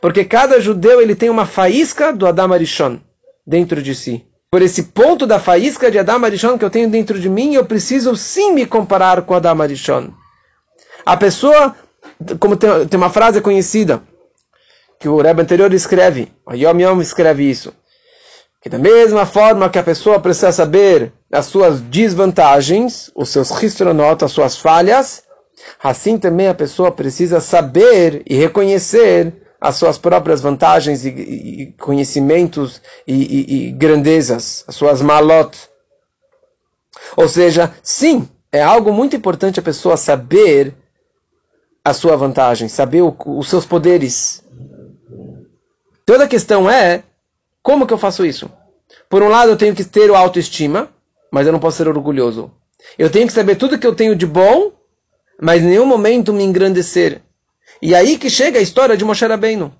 Porque 0.00 0.24
cada 0.24 0.58
judeu 0.58 1.02
ele 1.02 1.14
tem 1.14 1.28
uma 1.28 1.44
faísca 1.44 2.14
do 2.14 2.26
Adam 2.26 2.54
Arishon 2.54 2.98
dentro 3.46 3.82
de 3.82 3.94
si. 3.94 4.24
Por 4.50 4.62
esse 4.62 4.84
ponto 4.84 5.26
da 5.26 5.38
faísca 5.38 5.90
de 5.90 5.98
Adam 5.98 6.24
Arishon 6.24 6.56
que 6.56 6.64
eu 6.64 6.70
tenho 6.70 6.88
dentro 6.88 7.20
de 7.20 7.28
mim, 7.28 7.52
eu 7.52 7.66
preciso 7.66 8.16
sim 8.16 8.54
me 8.54 8.64
comparar 8.64 9.20
com 9.20 9.34
Adam 9.34 9.60
Arishon. 9.60 10.14
A 11.04 11.14
pessoa, 11.14 11.76
como 12.38 12.56
tem, 12.56 12.88
tem 12.88 12.96
uma 12.96 13.10
frase 13.10 13.42
conhecida, 13.42 14.02
que 14.98 15.10
o 15.10 15.20
Rebbe 15.20 15.42
anterior 15.42 15.74
escreve, 15.74 16.32
o 16.46 16.54
Yom 16.54 16.80
Yom 16.80 17.02
escreve 17.02 17.42
isso 17.44 17.74
que 18.60 18.68
da 18.68 18.78
mesma 18.78 19.24
forma 19.24 19.70
que 19.70 19.78
a 19.78 19.82
pessoa 19.82 20.20
precisa 20.20 20.52
saber 20.52 21.12
as 21.32 21.46
suas 21.46 21.80
desvantagens, 21.80 23.10
os 23.14 23.30
seus 23.30 23.50
ristronotas, 23.50 24.26
as 24.26 24.32
suas 24.32 24.56
falhas, 24.56 25.22
assim 25.82 26.18
também 26.18 26.48
a 26.48 26.54
pessoa 26.54 26.92
precisa 26.92 27.40
saber 27.40 28.22
e 28.26 28.36
reconhecer 28.36 29.32
as 29.58 29.76
suas 29.76 29.96
próprias 29.96 30.40
vantagens 30.40 31.04
e, 31.04 31.08
e 31.08 31.72
conhecimentos 31.78 32.82
e, 33.06 33.68
e, 33.68 33.72
grandezas, 33.72 34.64
as 34.66 34.74
suas 34.74 35.00
malot. 35.00 35.56
Ou 37.16 37.28
seja, 37.28 37.72
sim, 37.82 38.28
é 38.52 38.62
algo 38.62 38.92
muito 38.92 39.16
importante 39.16 39.60
a 39.60 39.62
pessoa 39.62 39.96
saber 39.96 40.74
a 41.84 41.94
sua 41.94 42.16
vantagem, 42.16 42.68
saber 42.68 43.02
o, 43.02 43.14
os 43.26 43.48
seus 43.48 43.64
poderes. 43.64 44.42
Toda 46.04 46.24
a 46.24 46.28
questão 46.28 46.70
é 46.70 47.04
como 47.62 47.86
que 47.86 47.92
eu 47.92 47.98
faço 47.98 48.24
isso? 48.24 48.50
Por 49.08 49.22
um 49.22 49.28
lado, 49.28 49.50
eu 49.50 49.56
tenho 49.56 49.74
que 49.74 49.84
ter 49.84 50.10
autoestima, 50.10 50.88
mas 51.30 51.46
eu 51.46 51.52
não 51.52 51.60
posso 51.60 51.76
ser 51.76 51.88
orgulhoso. 51.88 52.50
Eu 52.98 53.10
tenho 53.10 53.26
que 53.26 53.32
saber 53.32 53.56
tudo 53.56 53.78
que 53.78 53.86
eu 53.86 53.94
tenho 53.94 54.16
de 54.16 54.26
bom, 54.26 54.72
mas 55.40 55.62
em 55.62 55.66
nenhum 55.66 55.86
momento 55.86 56.32
me 56.32 56.44
engrandecer. 56.44 57.22
E 57.80 57.94
aí 57.94 58.18
que 58.18 58.28
chega 58.28 58.58
a 58.58 58.62
história 58.62 58.96
de 58.96 59.04
Moshe 59.04 59.26
Rabbeinu. 59.26 59.72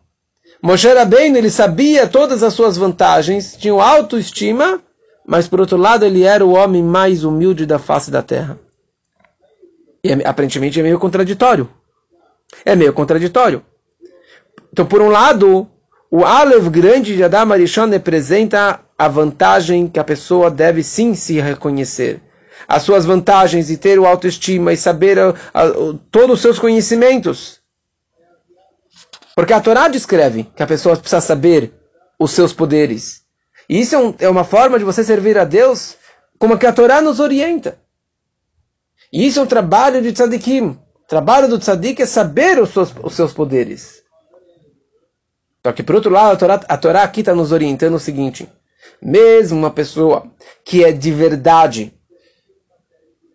Moshe 0.63 0.93
Rabbeinu, 0.93 1.37
ele 1.37 1.51
sabia 1.51 2.07
todas 2.07 2.43
as 2.43 2.55
suas 2.55 2.77
vantagens, 2.77 3.57
tinha 3.57 3.75
autoestima, 3.75 4.81
mas 5.27 5.49
por 5.49 5.61
outro 5.61 5.77
lado 5.77 6.05
ele 6.05 6.23
era 6.23 6.45
o 6.45 6.53
homem 6.53 6.83
mais 6.83 7.25
humilde 7.25 7.67
da 7.67 7.79
face 7.79 8.11
da 8.11 8.23
terra. 8.23 8.59
E 10.03 10.11
é, 10.11 10.27
aparentemente 10.27 10.81
é 10.81 10.83
meio 10.83 10.99
contraditório. 10.99 11.69
É 12.65 12.75
meio 12.75 12.93
contraditório. 12.93 13.63
Então, 14.73 14.87
por 14.87 15.01
um 15.01 15.09
lado, 15.09 15.69
o 16.11 16.25
Aleph 16.25 16.69
grande 16.69 17.15
de 17.15 17.23
Adam 17.23 17.49
representa 17.91 18.81
a 18.99 19.09
vantagem 19.09 19.87
que 19.87 20.01
a 20.01 20.05
pessoa 20.05 20.51
deve 20.51 20.83
sim 20.83 21.15
se 21.15 21.41
reconhecer. 21.41 22.21
As 22.67 22.83
suas 22.83 23.05
vantagens 23.05 23.71
e 23.71 23.77
ter 23.77 23.99
o 23.99 24.07
autoestima 24.07 24.73
e 24.73 24.77
saber 24.77 25.19
a, 25.19 25.35
a, 25.55 25.65
a, 25.65 25.73
todos 26.11 26.37
os 26.37 26.43
seus 26.43 26.59
conhecimentos. 26.59 27.61
Porque 29.35 29.53
a 29.53 29.61
Torá 29.61 29.89
descreve 29.89 30.45
que 30.55 30.63
a 30.63 30.67
pessoa 30.67 30.97
precisa 30.97 31.21
saber 31.21 31.73
os 32.19 32.33
seus 32.33 32.53
poderes. 32.53 33.23
E 33.69 33.81
isso 33.81 33.95
é, 33.95 33.99
um, 33.99 34.15
é 34.19 34.29
uma 34.29 34.45
forma 34.45 34.79
de 34.79 34.85
você 34.85 35.05
servir 35.05 35.39
a 35.39 35.45
Deus 35.45 35.97
como 36.39 36.59
que 36.59 36.67
a 36.67 36.73
Torá 36.73 37.01
nos 37.01 37.21
orienta. 37.21 37.79
E 39.13 39.27
isso 39.27 39.39
é 39.41 39.43
um 39.43 39.47
trabalho 39.47 40.03
de 40.03 40.13
tzadikim. 40.13 40.79
O 41.05 41.09
trabalho 41.09 41.49
do 41.49 41.59
tzadik 41.59 42.03
é 42.03 42.07
saber 42.07 42.61
os 42.61 42.71
seus, 42.71 42.95
os 43.03 43.15
seus 43.15 43.33
poderes. 43.33 44.00
Só 45.63 45.73
que, 45.73 45.83
por 45.83 45.95
outro 45.95 46.11
lado, 46.11 46.33
a 46.33 46.37
Torá, 46.37 46.61
a 46.69 46.77
Torá 46.77 47.03
aqui 47.03 47.21
está 47.21 47.35
nos 47.35 47.53
orientando 47.53 47.95
o 47.95 48.01
seguinte: 48.01 48.49
mesmo 49.01 49.59
uma 49.59 49.71
pessoa 49.71 50.25
que 50.65 50.85
é 50.85 50.93
de 50.93 51.11
verdade 51.13 51.93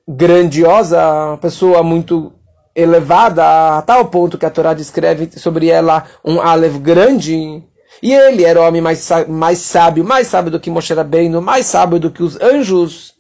grandiosa, 0.08 1.00
uma 1.30 1.38
pessoa 1.38 1.82
muito 1.82 2.34
elevada, 2.76 3.78
a 3.78 3.82
tal 3.82 4.06
ponto 4.06 4.38
que 4.38 4.46
a 4.46 4.50
Torá 4.50 4.74
descreve 4.74 5.30
sobre 5.40 5.68
ela 5.68 6.06
um 6.24 6.42
Aleph 6.42 6.78
grande, 6.78 7.64
e 8.04 8.14
ele 8.14 8.44
era 8.44 8.62
o 8.62 8.68
homem 8.68 8.82
mais, 8.82 9.10
mais 9.28 9.60
sábio, 9.60 10.04
mais 10.04 10.28
sábio 10.28 10.52
do 10.52 10.60
que 10.60 10.70
Moshe 10.70 10.94
Rabbeinu, 10.94 11.42
mais 11.42 11.66
sábio 11.66 12.00
do 12.00 12.12
que 12.12 12.22
os 12.22 12.40
anjos, 12.42 13.14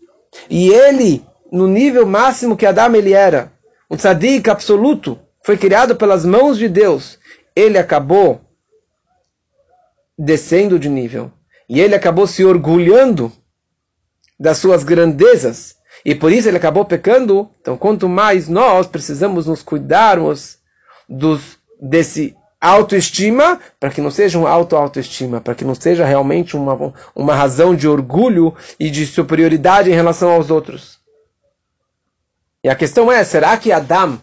e 0.49 0.69
ele, 0.69 1.25
no 1.51 1.67
nível 1.67 2.05
máximo 2.05 2.57
que 2.57 2.65
Adão 2.65 2.93
ele 2.95 3.13
era, 3.13 3.51
um 3.89 3.95
tzadik 3.95 4.49
absoluto, 4.49 5.17
foi 5.41 5.57
criado 5.57 5.95
pelas 5.95 6.25
mãos 6.25 6.57
de 6.57 6.67
Deus, 6.67 7.17
ele 7.55 7.77
acabou 7.77 8.41
descendo 10.17 10.79
de 10.79 10.89
nível. 10.89 11.31
E 11.67 11.79
ele 11.79 11.95
acabou 11.95 12.27
se 12.27 12.43
orgulhando 12.45 13.31
das 14.39 14.57
suas 14.57 14.83
grandezas. 14.83 15.75
E 16.03 16.13
por 16.13 16.31
isso 16.31 16.47
ele 16.47 16.57
acabou 16.57 16.85
pecando. 16.85 17.49
Então, 17.61 17.77
quanto 17.77 18.07
mais 18.07 18.47
nós 18.47 18.87
precisamos 18.87 19.47
nos 19.47 19.63
cuidarmos 19.63 20.59
dos, 21.09 21.57
desse 21.81 22.35
autoestima, 22.59 23.59
para 23.79 23.89
que 23.89 24.01
não 24.01 24.09
seja 24.09 24.39
um 24.39 24.47
auto-autoestima, 24.47 25.39
para 25.39 25.55
que 25.55 25.65
não 25.65 25.75
seja 25.75 26.05
realmente 26.05 26.55
uma, 26.55 26.93
uma 27.15 27.35
razão 27.35 27.75
de 27.75 27.87
orgulho 27.87 28.53
e 28.79 28.89
de 28.89 29.05
superioridade 29.05 29.89
em 29.89 29.93
relação 29.93 30.31
aos 30.31 30.49
outros. 30.49 30.99
E 32.63 32.69
a 32.69 32.75
questão 32.75 33.11
é, 33.11 33.23
será 33.23 33.55
que 33.57 33.71
Adam, 33.71 34.19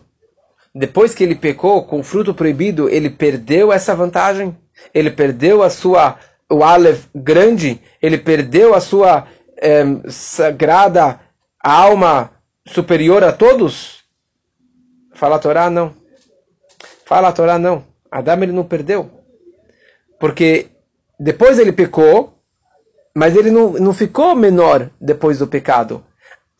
depois 0.75 1.15
que 1.15 1.23
ele 1.23 1.37
pecou 1.37 1.85
com 1.85 2.01
o 2.01 2.03
fruto 2.03 2.35
proibido, 2.35 2.89
ele 2.89 3.09
perdeu 3.09 3.73
essa 3.73 3.95
vantagem? 3.95 4.57
Ele 4.93 5.11
perdeu 5.11 5.62
a 5.62 5.71
sua, 5.71 6.19
o 6.51 6.62
Aleph 6.62 7.07
grande, 7.15 7.81
ele 8.01 8.19
perdeu 8.19 8.75
a 8.75 8.81
sua 8.81 9.27
é, 9.57 9.85
sagrada 10.09 11.21
alma 11.62 12.31
superior 12.67 13.23
a 13.23 13.33
todos? 13.33 14.03
Fala 15.15 15.37
a 15.37 15.39
Torá, 15.39 15.71
não. 15.71 15.95
Fala 17.05 17.29
a 17.29 17.33
Torá, 17.33 17.59
não. 17.59 17.85
Adão 18.11 18.43
ele 18.43 18.53
não 18.53 18.65
perdeu. 18.65 19.11
Porque 20.19 20.69
depois 21.19 21.59
ele 21.59 21.73
pecou, 21.73 22.39
mas 23.15 23.37
ele 23.37 23.51
não, 23.51 23.73
não 23.73 23.93
ficou 23.93 24.35
menor 24.35 24.91
depois 25.01 25.39
do 25.39 25.47
pecado. 25.47 26.05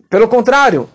Pelo 0.09 0.29
contrário, 0.29 0.88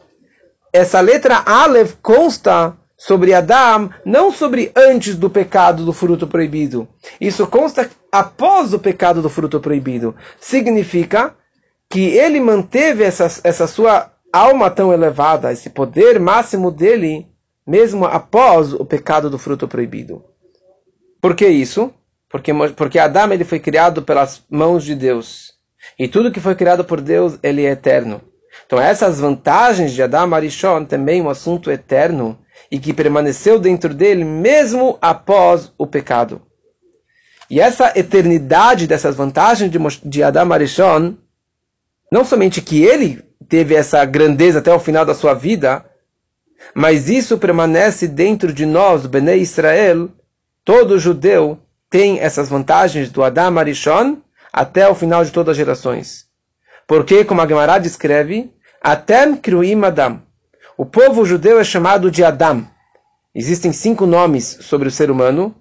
essa 0.71 0.99
letra 0.99 1.43
Aleph 1.45 1.95
consta 2.01 2.75
sobre 2.97 3.33
Adão, 3.33 3.91
não 4.03 4.31
sobre 4.31 4.71
antes 4.75 5.15
do 5.15 5.29
pecado 5.29 5.85
do 5.85 5.93
fruto 5.93 6.25
proibido. 6.25 6.87
Isso 7.21 7.45
consta 7.45 7.89
após 8.11 8.73
o 8.73 8.79
pecado 8.79 9.21
do 9.21 9.29
fruto 9.29 9.59
proibido. 9.59 10.15
Significa 10.39 11.35
que 11.89 12.17
ele 12.17 12.39
manteve 12.39 13.03
essa, 13.03 13.25
essa 13.43 13.67
sua 13.67 14.11
alma 14.33 14.69
tão 14.69 14.91
elevada, 14.91 15.53
esse 15.53 15.69
poder 15.69 16.19
máximo 16.19 16.71
dele, 16.71 17.27
mesmo 17.65 18.05
após 18.05 18.73
o 18.73 18.83
pecado 18.83 19.29
do 19.29 19.37
fruto 19.37 19.67
proibido. 19.67 20.23
Por 21.21 21.35
que 21.35 21.47
isso? 21.47 21.93
Porque, 22.29 22.51
porque 22.75 22.99
Adão 22.99 23.31
ele 23.31 23.45
foi 23.45 23.59
criado 23.59 24.01
pelas 24.01 24.43
mãos 24.49 24.83
de 24.83 24.95
Deus. 24.95 25.53
E 25.97 26.07
tudo 26.07 26.31
que 26.31 26.39
foi 26.39 26.55
criado 26.55 26.83
por 26.83 26.99
Deus, 26.99 27.37
ele 27.41 27.63
é 27.63 27.71
eterno. 27.71 28.21
Então 28.65 28.79
essas 28.79 29.19
vantagens 29.19 29.93
de 29.93 30.01
Adão 30.01 30.33
Arishon 30.33 30.83
também 30.83 31.21
um 31.21 31.29
assunto 31.29 31.71
eterno 31.71 32.37
e 32.71 32.79
que 32.79 32.93
permaneceu 32.93 33.59
dentro 33.59 33.93
dele 33.93 34.23
mesmo 34.23 34.97
após 35.01 35.71
o 35.77 35.87
pecado. 35.87 36.41
E 37.49 37.61
essa 37.61 37.97
eternidade 37.97 38.87
dessas 38.87 39.15
vantagens 39.15 39.71
de, 39.71 39.79
de 40.03 40.23
Adam 40.23 40.51
Arishon, 40.51 41.15
não 42.11 42.25
somente 42.25 42.61
que 42.61 42.83
ele 42.83 43.23
teve 43.47 43.73
essa 43.73 44.03
grandeza 44.03 44.59
até 44.59 44.73
o 44.73 44.79
final 44.79 45.05
da 45.05 45.13
sua 45.13 45.33
vida, 45.33 45.85
mas 46.73 47.09
isso 47.09 47.37
permanece 47.37 48.07
dentro 48.07 48.51
de 48.51 48.65
nós, 48.65 49.05
Bnei 49.05 49.39
Israel, 49.39 50.09
todo 50.65 50.99
judeu 50.99 51.57
tem 51.89 52.19
essas 52.19 52.49
vantagens 52.49 53.09
do 53.09 53.23
Adam 53.23 53.57
Arishon 53.57 54.17
até 54.51 54.89
o 54.89 54.95
final 54.95 55.23
de 55.23 55.31
todas 55.31 55.51
as 55.51 55.57
gerações. 55.57 56.25
Porque, 56.85 57.23
como 57.23 57.41
a 57.41 57.47
Gemara 57.47 57.77
descreve, 57.79 58.51
Atem 58.81 59.35
Kruim 59.35 59.83
Adam. 59.83 60.21
O 60.77 60.85
povo 60.85 61.25
judeu 61.25 61.59
é 61.59 61.63
chamado 61.63 62.11
de 62.11 62.23
Adam. 62.23 62.67
Existem 63.33 63.73
cinco 63.73 64.05
nomes 64.05 64.59
sobre 64.61 64.87
o 64.87 64.91
ser 64.91 65.09
humano. 65.09 65.55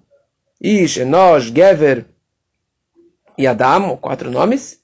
Ish, 0.61 0.97
Enosh, 0.97 1.45
Gever 1.45 2.05
e 3.35 3.47
Adam, 3.47 3.97
quatro 3.97 4.29
nomes. 4.29 4.79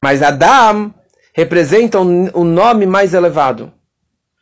Mas 0.00 0.22
Adam 0.22 0.94
representa 1.34 1.98
o 1.98 2.44
nome 2.44 2.86
mais 2.86 3.14
elevado. 3.14 3.72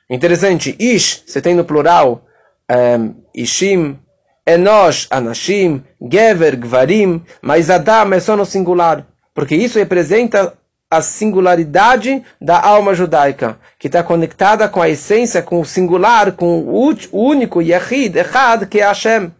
Interessante, 0.08 0.76
Ish, 0.78 1.24
você 1.26 1.40
tem 1.40 1.54
no 1.54 1.64
plural 1.64 2.26
um, 2.70 2.74
ehm, 2.74 3.14
Ishim, 3.34 3.98
Enosh, 4.46 5.06
Anashim, 5.10 5.82
Gever, 6.12 6.56
Gvarim, 6.56 7.24
mas 7.40 7.70
Adam 7.70 8.12
é 8.12 8.20
só 8.20 8.36
no 8.36 8.44
singular, 8.44 9.06
porque 9.32 9.54
isso 9.54 9.78
representa 9.78 10.58
a 10.90 11.00
singularidade 11.00 12.22
da 12.40 12.60
alma 12.60 12.94
judaica, 12.94 13.58
que 13.78 13.86
está 13.86 14.02
conectada 14.02 14.68
com 14.68 14.82
a 14.82 14.88
essência, 14.88 15.40
com 15.40 15.60
o 15.60 15.64
singular, 15.64 16.32
com 16.32 16.58
o 16.60 16.92
único, 17.12 17.62
Yahid, 17.62 18.18
Echad, 18.18 18.66
que 18.66 18.80
é 18.80 18.84
Hashem. 18.84 19.32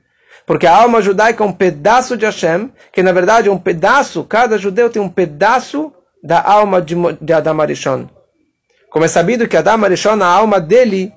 Porque 0.47 0.67
a 0.67 0.77
alma 0.77 1.03
judaica 1.03 1.43
é 1.43 1.47
um 1.47 1.53
pedaço 1.53 2.17
de 2.17 2.25
Hashem, 2.25 2.71
que 2.93 3.03
na 3.03 3.13
verdade 3.13 3.49
é 3.49 3.53
um 3.53 3.59
pedaço, 3.59 4.23
cada 4.25 4.57
judeu 4.57 4.89
tem 4.89 5.03
um 5.03 5.09
pedaço 5.09 5.93
da 6.23 6.41
alma 6.41 6.81
de, 6.81 6.95
de 7.21 7.33
Adam 7.33 7.61
Arishon. 7.61 8.09
Como 8.91 9.05
é 9.05 9.09
sabido 9.09 9.49
que 9.49 9.57
Adam 9.57 9.85
Arishon, 9.85 10.23
a 10.23 10.27
alma 10.27 10.61
dele, 10.61 11.13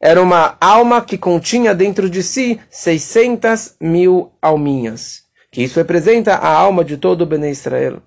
era 0.00 0.22
uma 0.22 0.56
alma 0.60 1.00
que 1.00 1.16
continha 1.16 1.74
dentro 1.74 2.10
de 2.10 2.22
si 2.22 2.60
600 2.70 3.76
mil 3.80 4.32
alminhas. 4.42 5.22
Que 5.50 5.62
isso 5.62 5.78
representa 5.78 6.34
a 6.34 6.48
alma 6.48 6.84
de 6.84 6.98
todo 6.98 7.22
o 7.22 7.26
Bene 7.26 7.50
Israel. 7.50 8.02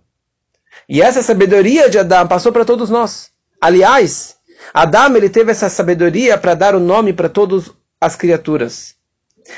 E 0.90 1.04
essa 1.04 1.22
sabedoria 1.22 1.88
de 1.88 2.00
Adão 2.00 2.28
passou 2.28 2.52
para 2.52 2.66
todos 2.66 2.90
nós. 2.90 3.30
Aliás, 3.62 4.38
Adão 4.74 5.16
ele 5.16 5.30
teve 5.30 5.52
essa 5.52 5.70
sabedoria 5.70 6.36
para 6.36 6.56
dar 6.56 6.74
o 6.74 6.80
nome 6.80 7.14
para 7.14 7.30
todas 7.30 7.72
as 8.02 8.16
criaturas. 8.16 8.96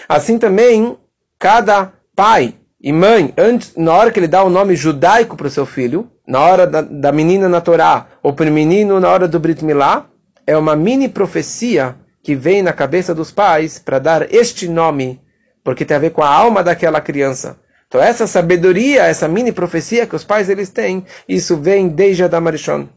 Assim 0.10 0.38
também, 0.38 0.98
cada 1.40 1.94
pai 2.14 2.56
e 2.84 2.92
mãe, 2.92 3.34
antes, 3.38 3.74
na 3.78 3.94
hora 3.94 4.12
que 4.12 4.20
ele 4.20 4.28
dá 4.28 4.44
o 4.44 4.50
nome 4.50 4.76
judaico 4.76 5.38
para 5.38 5.48
o 5.48 5.52
seu 5.52 5.66
filho, 5.66 6.12
na 6.28 6.42
hora 6.42 6.68
da, 6.68 6.82
da 6.82 7.12
menina 7.14 7.48
na 7.48 7.62
Torá, 7.62 8.08
ou 8.22 8.34
para 8.34 8.50
o 8.50 8.54
menino 8.54 9.00
na 9.00 9.10
hora 9.10 9.28
do 9.28 9.40
Brit 9.40 9.64
Milá, 9.64 10.08
é 10.46 10.58
uma 10.58 10.76
mini 10.76 11.08
profecia 11.08 11.96
que 12.22 12.36
vem 12.36 12.62
na 12.62 12.74
cabeça 12.74 13.16
dos 13.16 13.32
pais 13.32 13.80
para 13.80 14.00
dar 14.00 14.34
este 14.34 14.68
nome, 14.68 15.22
porque 15.64 15.86
tem 15.86 15.96
a 15.96 16.00
ver 16.00 16.12
com 16.12 16.24
a 16.24 16.30
alma 16.30 16.62
daquela 16.62 17.00
criança. 17.00 17.58
Então 17.92 18.02
essa 18.02 18.26
sabedoria, 18.26 19.04
essa 19.04 19.28
mini 19.28 19.52
profecia 19.52 20.08
que 20.08 20.16
os 20.16 20.24
pais 20.24 20.50
eles 20.50 20.70
têm, 20.70 21.06
isso 21.28 21.58
vem 21.58 21.90
desde 21.90 22.24
Adam 22.24 22.48
Arishon. 22.48 22.88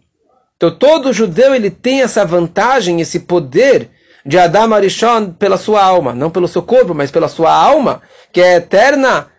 Então 0.56 0.70
todo 0.78 1.12
judeu 1.12 1.52
ele 1.52 1.68
tem 1.68 2.02
essa 2.02 2.24
vantagem, 2.24 3.00
esse 3.00 3.18
poder 3.18 3.90
de 4.24 4.38
Adam 4.38 4.72
Arishon 4.72 5.32
pela 5.32 5.56
sua 5.56 5.82
alma, 5.82 6.14
não 6.14 6.30
pelo 6.30 6.46
seu 6.46 6.62
corpo, 6.62 6.94
mas 6.94 7.10
pela 7.10 7.26
sua 7.26 7.52
alma, 7.52 8.02
que 8.32 8.40
é 8.40 8.54
eterna. 8.54 9.32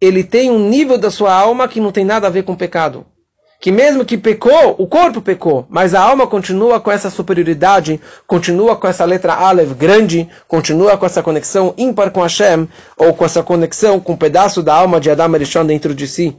Ele 0.00 0.22
tem 0.22 0.48
um 0.48 0.68
nível 0.68 0.96
da 0.96 1.10
sua 1.10 1.34
alma 1.34 1.66
que 1.66 1.80
não 1.80 1.90
tem 1.90 2.04
nada 2.04 2.28
a 2.28 2.30
ver 2.30 2.44
com 2.44 2.54
pecado 2.54 3.04
que 3.62 3.70
mesmo 3.70 4.04
que 4.04 4.18
pecou, 4.18 4.74
o 4.76 4.88
corpo 4.88 5.22
pecou, 5.22 5.64
mas 5.70 5.94
a 5.94 6.00
alma 6.00 6.26
continua 6.26 6.80
com 6.80 6.90
essa 6.90 7.08
superioridade, 7.08 8.00
continua 8.26 8.74
com 8.74 8.88
essa 8.88 9.04
letra 9.04 9.34
Aleph 9.34 9.70
grande, 9.74 10.28
continua 10.48 10.98
com 10.98 11.06
essa 11.06 11.22
conexão 11.22 11.72
ímpar 11.78 12.10
com 12.10 12.22
Hashem, 12.22 12.68
ou 12.96 13.14
com 13.14 13.24
essa 13.24 13.40
conexão 13.40 14.00
com 14.00 14.14
um 14.14 14.16
pedaço 14.16 14.64
da 14.64 14.74
alma 14.74 14.98
de 14.98 15.10
Adam 15.10 15.32
Arishon 15.32 15.64
dentro 15.64 15.94
de 15.94 16.08
si. 16.08 16.36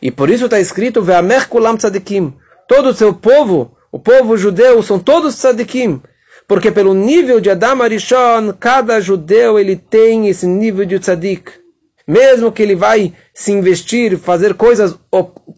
E 0.00 0.12
por 0.12 0.30
isso 0.30 0.44
está 0.44 0.60
escrito, 0.60 1.02
Ve'amer 1.02 1.48
tzadikim. 1.78 2.32
Todo 2.68 2.90
o 2.90 2.94
seu 2.94 3.12
povo, 3.12 3.72
o 3.90 3.98
povo 3.98 4.36
judeu, 4.36 4.80
são 4.84 5.00
todos 5.00 5.34
tzadikim. 5.34 6.00
Porque 6.46 6.70
pelo 6.70 6.94
nível 6.94 7.40
de 7.40 7.50
Adam 7.50 7.82
Arishon, 7.82 8.52
cada 8.52 9.00
judeu 9.00 9.58
ele 9.58 9.74
tem 9.74 10.28
esse 10.28 10.46
nível 10.46 10.86
de 10.86 11.00
tzadik 11.00 11.65
mesmo 12.06 12.52
que 12.52 12.62
ele 12.62 12.76
vai 12.76 13.12
se 13.34 13.52
investir, 13.52 14.16
fazer 14.16 14.54
coisas 14.54 14.94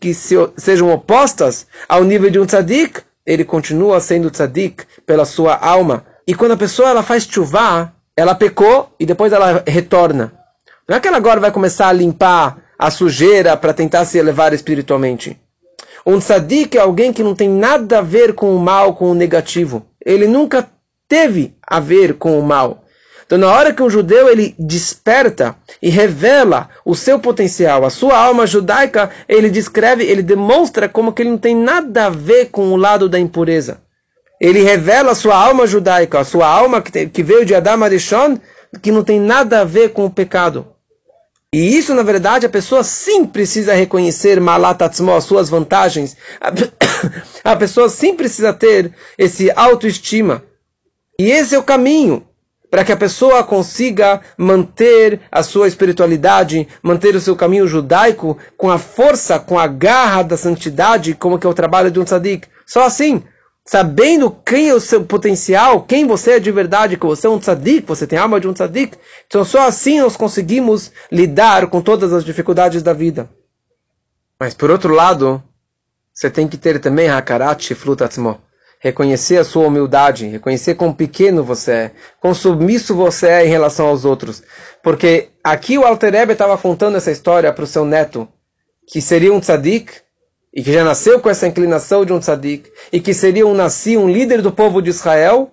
que 0.00 0.14
sejam 0.56 0.90
opostas 0.90 1.66
ao 1.88 2.04
nível 2.04 2.30
de 2.30 2.38
um 2.38 2.46
tzadik, 2.46 3.02
ele 3.26 3.44
continua 3.44 4.00
sendo 4.00 4.30
tzadik 4.30 4.84
pela 5.04 5.24
sua 5.24 5.54
alma. 5.54 6.06
E 6.26 6.34
quando 6.34 6.52
a 6.52 6.56
pessoa 6.56 6.88
ela 6.88 7.02
faz 7.02 7.24
chuvá, 7.24 7.92
ela 8.16 8.34
pecou 8.34 8.94
e 8.98 9.04
depois 9.04 9.32
ela 9.32 9.62
retorna. 9.66 10.32
Não 10.88 10.96
é 10.96 11.00
que 11.00 11.06
ela 11.06 11.18
agora 11.18 11.38
vai 11.38 11.52
começar 11.52 11.88
a 11.88 11.92
limpar 11.92 12.62
a 12.78 12.90
sujeira 12.90 13.56
para 13.56 13.74
tentar 13.74 14.04
se 14.06 14.16
elevar 14.16 14.54
espiritualmente. 14.54 15.38
Um 16.06 16.18
tzadik 16.18 16.78
é 16.78 16.80
alguém 16.80 17.12
que 17.12 17.22
não 17.22 17.34
tem 17.34 17.50
nada 17.50 17.98
a 17.98 18.02
ver 18.02 18.32
com 18.32 18.56
o 18.56 18.58
mal, 18.58 18.94
com 18.94 19.10
o 19.10 19.14
negativo. 19.14 19.84
Ele 20.04 20.26
nunca 20.26 20.66
teve 21.06 21.54
a 21.62 21.78
ver 21.80 22.14
com 22.14 22.38
o 22.38 22.42
mal. 22.42 22.84
Então, 23.28 23.36
na 23.36 23.52
hora 23.52 23.74
que 23.74 23.82
um 23.82 23.90
judeu 23.90 24.26
ele 24.30 24.54
desperta 24.58 25.54
e 25.82 25.90
revela 25.90 26.70
o 26.82 26.94
seu 26.94 27.18
potencial, 27.18 27.84
a 27.84 27.90
sua 27.90 28.16
alma 28.16 28.46
judaica, 28.46 29.10
ele 29.28 29.50
descreve, 29.50 30.02
ele 30.02 30.22
demonstra 30.22 30.88
como 30.88 31.12
que 31.12 31.20
ele 31.20 31.32
não 31.32 31.36
tem 31.36 31.54
nada 31.54 32.06
a 32.06 32.08
ver 32.08 32.46
com 32.46 32.72
o 32.72 32.76
lado 32.76 33.06
da 33.06 33.18
impureza. 33.18 33.82
Ele 34.40 34.62
revela 34.62 35.12
a 35.12 35.14
sua 35.14 35.36
alma 35.36 35.66
judaica, 35.66 36.20
a 36.20 36.24
sua 36.24 36.46
alma 36.46 36.80
que, 36.80 37.06
que 37.06 37.22
veio 37.22 37.44
de 37.44 37.54
Adam 37.54 37.84
Arishon, 37.84 38.38
que 38.80 38.90
não 38.90 39.04
tem 39.04 39.20
nada 39.20 39.60
a 39.60 39.64
ver 39.64 39.90
com 39.90 40.06
o 40.06 40.10
pecado. 40.10 40.66
E 41.54 41.76
isso, 41.76 41.94
na 41.94 42.02
verdade, 42.02 42.46
a 42.46 42.50
pessoa 42.50 42.82
sim 42.82 43.26
precisa 43.26 43.74
reconhecer 43.74 44.40
Malatatzmo, 44.40 45.12
as 45.12 45.24
suas 45.24 45.50
vantagens. 45.50 46.16
A 47.44 47.56
pessoa 47.56 47.88
sim 47.88 48.14
precisa 48.14 48.52
ter 48.52 48.92
esse 49.16 49.50
autoestima. 49.52 50.42
E 51.18 51.30
esse 51.30 51.54
é 51.54 51.58
o 51.58 51.62
caminho 51.62 52.27
para 52.70 52.84
que 52.84 52.92
a 52.92 52.96
pessoa 52.96 53.42
consiga 53.42 54.20
manter 54.36 55.20
a 55.30 55.42
sua 55.42 55.68
espiritualidade, 55.68 56.68
manter 56.82 57.14
o 57.14 57.20
seu 57.20 57.34
caminho 57.34 57.66
judaico 57.66 58.36
com 58.56 58.70
a 58.70 58.78
força, 58.78 59.38
com 59.38 59.58
a 59.58 59.66
garra 59.66 60.22
da 60.22 60.36
santidade, 60.36 61.14
como 61.14 61.38
que 61.38 61.46
é 61.46 61.50
o 61.50 61.54
trabalho 61.54 61.90
de 61.90 61.98
um 61.98 62.04
tzadik. 62.04 62.46
Só 62.66 62.84
assim, 62.84 63.22
sabendo 63.64 64.30
quem 64.30 64.68
é 64.68 64.74
o 64.74 64.80
seu 64.80 65.04
potencial, 65.04 65.82
quem 65.82 66.06
você 66.06 66.32
é 66.32 66.40
de 66.40 66.52
verdade, 66.52 66.96
que 66.96 67.06
você 67.06 67.26
é 67.26 67.30
um 67.30 67.38
tzadik, 67.38 67.86
você 67.86 68.06
tem 68.06 68.18
a 68.18 68.22
alma 68.22 68.40
de 68.40 68.48
um 68.48 68.52
tzadik, 68.52 68.96
então 69.26 69.44
só 69.44 69.66
assim 69.66 70.00
nós 70.00 70.16
conseguimos 70.16 70.92
lidar 71.10 71.68
com 71.68 71.80
todas 71.80 72.12
as 72.12 72.24
dificuldades 72.24 72.82
da 72.82 72.92
vida. 72.92 73.30
Mas 74.38 74.54
por 74.54 74.70
outro 74.70 74.94
lado, 74.94 75.42
você 76.12 76.30
tem 76.30 76.46
que 76.46 76.58
ter 76.58 76.78
também 76.80 77.08
Hakarat 77.08 77.64
Shiflut 77.64 78.04
Atzmo 78.04 78.40
reconhecer 78.80 79.38
a 79.38 79.44
sua 79.44 79.66
humildade, 79.66 80.26
reconhecer 80.26 80.74
quão 80.74 80.92
pequeno 80.92 81.42
você 81.42 81.72
é, 81.72 81.90
quão 82.20 82.34
submisso 82.34 82.94
você 82.94 83.28
é 83.28 83.46
em 83.46 83.48
relação 83.48 83.88
aos 83.88 84.04
outros. 84.04 84.42
Porque 84.82 85.28
aqui 85.42 85.76
o 85.76 85.84
Alter 85.84 86.14
Ebe 86.14 86.32
estava 86.32 86.56
contando 86.56 86.96
essa 86.96 87.10
história 87.10 87.52
para 87.52 87.64
o 87.64 87.66
seu 87.66 87.84
neto, 87.84 88.28
que 88.86 89.00
seria 89.00 89.32
um 89.32 89.40
tzadik, 89.40 89.92
e 90.54 90.62
que 90.62 90.72
já 90.72 90.82
nasceu 90.82 91.20
com 91.20 91.28
essa 91.28 91.46
inclinação 91.46 92.04
de 92.04 92.12
um 92.12 92.20
tzadik, 92.20 92.70
e 92.92 93.00
que 93.00 93.12
seria 93.12 93.46
um 93.46 93.54
nasci, 93.54 93.96
um 93.96 94.08
líder 94.08 94.40
do 94.40 94.52
povo 94.52 94.80
de 94.80 94.90
Israel. 94.90 95.50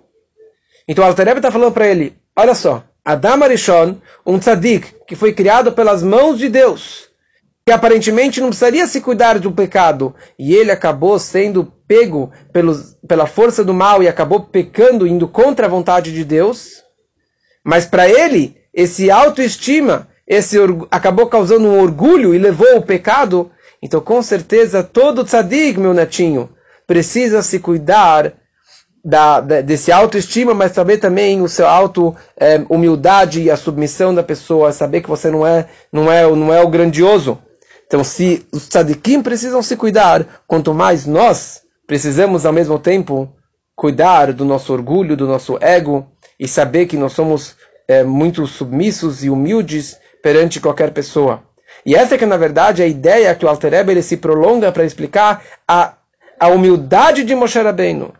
Então 0.88 1.04
o 1.04 1.06
Alter 1.06 1.28
Ebe 1.28 1.38
está 1.40 1.50
falando 1.50 1.72
para 1.72 1.86
ele, 1.86 2.16
olha 2.34 2.54
só, 2.54 2.84
Adam 3.04 3.42
Arishon, 3.42 3.96
um 4.24 4.38
tzadik, 4.38 4.94
que 5.06 5.16
foi 5.16 5.32
criado 5.32 5.72
pelas 5.72 6.02
mãos 6.02 6.38
de 6.38 6.48
Deus, 6.48 7.08
que 7.66 7.72
aparentemente 7.72 8.40
não 8.40 8.50
precisaria 8.50 8.86
se 8.86 9.00
cuidar 9.00 9.40
do 9.40 9.50
pecado, 9.50 10.14
e 10.38 10.54
ele 10.54 10.70
acabou 10.70 11.18
sendo 11.18 11.72
pego 11.88 12.30
pelos, 12.52 12.96
pela 13.08 13.26
força 13.26 13.64
do 13.64 13.74
mal 13.74 14.00
e 14.00 14.06
acabou 14.06 14.38
pecando, 14.38 15.04
indo 15.04 15.26
contra 15.26 15.66
a 15.66 15.68
vontade 15.68 16.12
de 16.12 16.24
Deus. 16.24 16.84
Mas 17.64 17.84
para 17.84 18.08
ele, 18.08 18.56
esse 18.72 19.10
autoestima, 19.10 20.06
esse 20.28 20.56
acabou 20.92 21.26
causando 21.26 21.66
um 21.66 21.80
orgulho 21.80 22.32
e 22.32 22.38
levou 22.38 22.76
o 22.76 22.82
pecado. 22.82 23.50
Então, 23.82 24.00
com 24.00 24.22
certeza, 24.22 24.84
todo 24.84 25.24
tzadik, 25.24 25.76
meu 25.80 25.92
netinho, 25.92 26.48
precisa 26.86 27.42
se 27.42 27.58
cuidar 27.58 28.32
da, 29.04 29.40
da, 29.40 29.60
desse 29.60 29.90
autoestima, 29.90 30.54
mas 30.54 30.70
saber 30.70 30.98
também 30.98 31.42
o 31.42 31.48
seu 31.48 31.66
auto 31.66 32.14
é, 32.38 32.64
humildade 32.68 33.42
e 33.42 33.50
a 33.50 33.56
submissão 33.56 34.14
da 34.14 34.22
pessoa, 34.22 34.70
saber 34.70 35.00
que 35.00 35.08
você 35.08 35.32
não 35.32 35.44
é, 35.44 35.66
não 35.92 36.12
é, 36.12 36.22
não 36.30 36.54
é 36.54 36.62
o 36.62 36.68
grandioso. 36.68 37.42
Então, 37.86 38.02
se 38.02 38.46
os 38.52 38.68
tzadikim 38.68 39.22
precisam 39.22 39.62
se 39.62 39.76
cuidar, 39.76 40.42
quanto 40.46 40.74
mais 40.74 41.06
nós 41.06 41.62
precisamos 41.86 42.44
ao 42.44 42.52
mesmo 42.52 42.78
tempo 42.78 43.32
cuidar 43.76 44.32
do 44.32 44.44
nosso 44.44 44.72
orgulho, 44.72 45.16
do 45.16 45.26
nosso 45.26 45.56
ego 45.60 46.06
e 46.38 46.48
saber 46.48 46.86
que 46.86 46.96
nós 46.96 47.12
somos 47.12 47.54
é, 47.86 48.02
muito 48.02 48.46
submissos 48.46 49.22
e 49.22 49.30
humildes 49.30 49.98
perante 50.22 50.60
qualquer 50.60 50.90
pessoa. 50.90 51.42
E 51.84 51.94
essa 51.94 52.16
é 52.16 52.18
que 52.18 52.26
na 52.26 52.36
verdade 52.36 52.82
a 52.82 52.86
ideia 52.86 53.34
que 53.34 53.44
o 53.44 53.48
Alter 53.48 53.70
Rebbe, 53.70 53.92
ele 53.92 54.02
se 54.02 54.16
prolonga 54.16 54.72
para 54.72 54.84
explicar 54.84 55.42
a, 55.68 55.94
a 56.40 56.48
humildade 56.48 57.22
de 57.22 57.34
Moshe 57.34 57.60
Rabbeinu. 57.60 58.12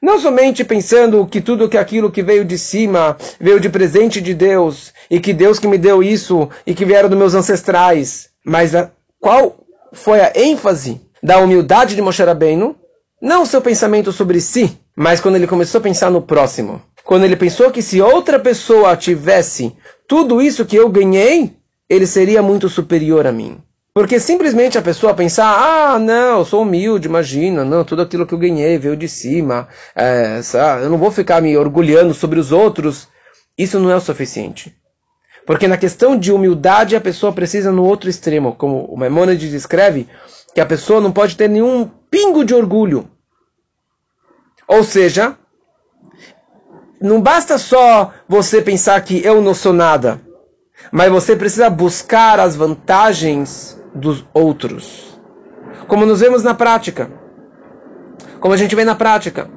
Não 0.00 0.18
somente 0.18 0.64
pensando 0.64 1.26
que 1.26 1.40
tudo 1.40 1.68
que 1.68 1.78
aquilo 1.78 2.10
que 2.10 2.22
veio 2.22 2.44
de 2.44 2.58
cima 2.58 3.16
veio 3.40 3.60
de 3.60 3.68
presente 3.68 4.20
de 4.20 4.32
Deus 4.34 4.92
e 5.10 5.18
que 5.18 5.32
Deus 5.32 5.58
que 5.58 5.66
me 5.66 5.78
deu 5.78 6.02
isso 6.02 6.48
e 6.66 6.74
que 6.74 6.84
vieram 6.84 7.08
dos 7.08 7.18
meus 7.18 7.34
ancestrais, 7.34 8.30
mas 8.44 8.74
a, 8.74 8.90
qual 9.20 9.56
foi 9.92 10.20
a 10.20 10.32
ênfase 10.34 11.00
da 11.22 11.38
humildade 11.38 11.96
de 11.96 12.02
Moshe 12.02 12.22
Rabbeinu? 12.22 12.76
Não 13.20 13.42
o 13.42 13.46
seu 13.46 13.62
pensamento 13.62 14.12
sobre 14.12 14.40
si, 14.40 14.78
mas 14.94 15.20
quando 15.20 15.36
ele 15.36 15.46
começou 15.46 15.78
a 15.78 15.82
pensar 15.82 16.10
no 16.10 16.20
próximo. 16.20 16.82
Quando 17.04 17.24
ele 17.24 17.36
pensou 17.36 17.70
que 17.70 17.80
se 17.80 18.00
outra 18.00 18.38
pessoa 18.38 18.96
tivesse 18.96 19.74
tudo 20.06 20.42
isso 20.42 20.64
que 20.64 20.76
eu 20.76 20.88
ganhei, 20.88 21.56
ele 21.88 22.06
seria 22.06 22.42
muito 22.42 22.68
superior 22.68 23.26
a 23.26 23.32
mim. 23.32 23.58
Porque 23.94 24.18
simplesmente 24.18 24.76
a 24.76 24.82
pessoa 24.82 25.14
pensar, 25.14 25.46
ah, 25.46 25.98
não, 25.98 26.38
eu 26.40 26.44
sou 26.44 26.62
humilde, 26.62 27.06
imagina, 27.06 27.64
não, 27.64 27.84
tudo 27.84 28.02
aquilo 28.02 28.26
que 28.26 28.34
eu 28.34 28.38
ganhei 28.38 28.76
veio 28.76 28.96
de 28.96 29.08
cima, 29.08 29.68
é, 29.94 30.40
eu 30.82 30.90
não 30.90 30.98
vou 30.98 31.12
ficar 31.12 31.40
me 31.40 31.56
orgulhando 31.56 32.12
sobre 32.12 32.40
os 32.40 32.50
outros, 32.50 33.06
isso 33.56 33.78
não 33.78 33.90
é 33.90 33.96
o 33.96 34.00
suficiente. 34.00 34.74
Porque 35.46 35.68
na 35.68 35.76
questão 35.76 36.18
de 36.18 36.32
humildade 36.32 36.96
a 36.96 37.00
pessoa 37.00 37.32
precisa 37.32 37.70
no 37.70 37.84
outro 37.84 38.08
extremo, 38.08 38.54
como 38.54 38.84
o 38.86 38.96
Maimonides 38.96 39.50
descreve, 39.50 40.08
que 40.54 40.60
a 40.60 40.66
pessoa 40.66 41.00
não 41.00 41.12
pode 41.12 41.36
ter 41.36 41.48
nenhum 41.48 41.88
pingo 42.10 42.44
de 42.44 42.54
orgulho. 42.54 43.08
Ou 44.66 44.82
seja, 44.82 45.36
não 47.00 47.20
basta 47.20 47.58
só 47.58 48.12
você 48.26 48.62
pensar 48.62 48.98
que 49.02 49.22
eu 49.24 49.42
não 49.42 49.52
sou 49.52 49.72
nada, 49.72 50.20
mas 50.90 51.10
você 51.10 51.36
precisa 51.36 51.68
buscar 51.68 52.40
as 52.40 52.56
vantagens 52.56 53.78
dos 53.94 54.24
outros. 54.32 55.20
Como 55.86 56.06
nos 56.06 56.20
vemos 56.20 56.42
na 56.42 56.54
prática. 56.54 57.10
Como 58.40 58.54
a 58.54 58.56
gente 58.56 58.74
vê 58.74 58.84
na 58.84 58.94
prática. 58.94 59.50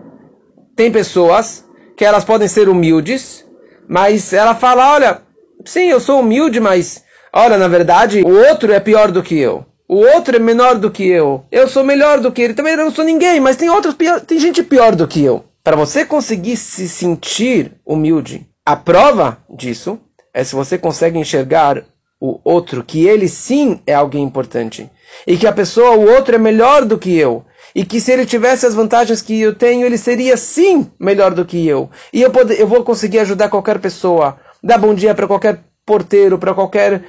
Tem 0.76 0.92
pessoas 0.92 1.66
que 1.96 2.04
elas 2.04 2.26
podem 2.26 2.48
ser 2.48 2.68
humildes, 2.68 3.46
mas 3.88 4.34
ela 4.34 4.54
fala, 4.54 4.94
olha, 4.94 5.22
sim, 5.66 5.90
eu 5.90 6.00
sou 6.00 6.20
humilde, 6.20 6.60
mas 6.60 7.04
olha, 7.34 7.58
na 7.58 7.68
verdade, 7.68 8.22
o 8.22 8.50
outro 8.50 8.72
é 8.72 8.80
pior 8.80 9.12
do 9.12 9.24
que 9.24 9.38
eu. 9.38 9.66
O 9.88 9.98
outro 9.98 10.36
é 10.36 10.40
menor 10.40 10.76
do 10.76 10.92
que 10.92 11.08
eu. 11.08 11.46
Eu 11.52 11.68
sou 11.68 11.84
melhor 11.84 12.20
do 12.20 12.32
que 12.32 12.42
ele. 12.42 12.54
Também 12.54 12.74
eu 12.74 12.84
não 12.84 12.92
sou 12.92 13.06
ninguém, 13.06 13.40
mas 13.40 13.56
tem 13.56 13.70
outros 13.70 13.94
pior, 13.94 14.20
tem 14.20 14.38
gente 14.38 14.62
pior 14.62 14.96
do 14.96 15.08
que 15.08 15.24
eu. 15.24 15.46
Para 15.64 15.78
você 15.78 16.06
conseguir 16.06 16.58
se 16.58 16.90
sentir 16.90 17.74
humilde, 17.86 18.48
a 18.66 18.76
prova 18.76 19.38
disso 19.50 20.00
é 20.34 20.44
se 20.44 20.56
você 20.56 20.78
consegue 20.78 21.18
enxergar 21.18 21.84
o 22.20 22.40
outro, 22.44 22.84
que 22.84 23.08
ele 23.08 23.28
sim 23.28 23.80
é 23.86 23.94
alguém 23.94 24.24
importante. 24.24 24.90
E 25.26 25.38
que 25.38 25.48
a 25.48 25.52
pessoa, 25.52 25.96
o 25.96 26.10
outro 26.10 26.36
é 26.36 26.38
melhor 26.38 26.84
do 26.84 26.98
que 26.98 27.16
eu. 27.16 27.46
E 27.76 27.86
que 27.86 28.02
se 28.02 28.12
ele 28.12 28.26
tivesse 28.26 28.66
as 28.66 28.74
vantagens 28.74 29.22
que 29.22 29.40
eu 29.40 29.54
tenho, 29.54 29.86
ele 29.86 29.98
seria 29.98 30.36
sim 30.36 30.90
melhor 31.00 31.34
do 31.34 31.46
que 31.46 31.68
eu. 31.68 31.90
E 32.12 32.22
eu, 32.22 32.32
pode, 32.32 32.60
eu 32.60 32.68
vou 32.68 32.84
conseguir 32.84 33.20
ajudar 33.20 33.50
qualquer 33.50 33.80
pessoa. 33.80 34.38
Dar 34.64 34.78
bom 34.78 34.94
dia 34.94 35.14
para 35.14 35.28
qualquer 35.28 35.64
porteiro, 35.86 36.38
para 36.38 36.54
qualquer 36.54 37.04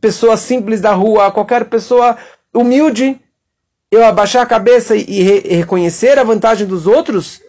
pessoa 0.00 0.36
simples 0.36 0.80
da 0.80 0.92
rua, 0.92 1.30
qualquer 1.30 1.66
pessoa 1.66 2.16
humilde. 2.54 3.20
Eu 3.90 4.04
abaixar 4.04 4.42
a 4.42 4.46
cabeça 4.46 4.96
e, 4.96 5.04
e 5.08 5.54
reconhecer 5.54 6.18
a 6.18 6.24
vantagem 6.24 6.66
dos 6.66 6.86
outros. 6.86 7.40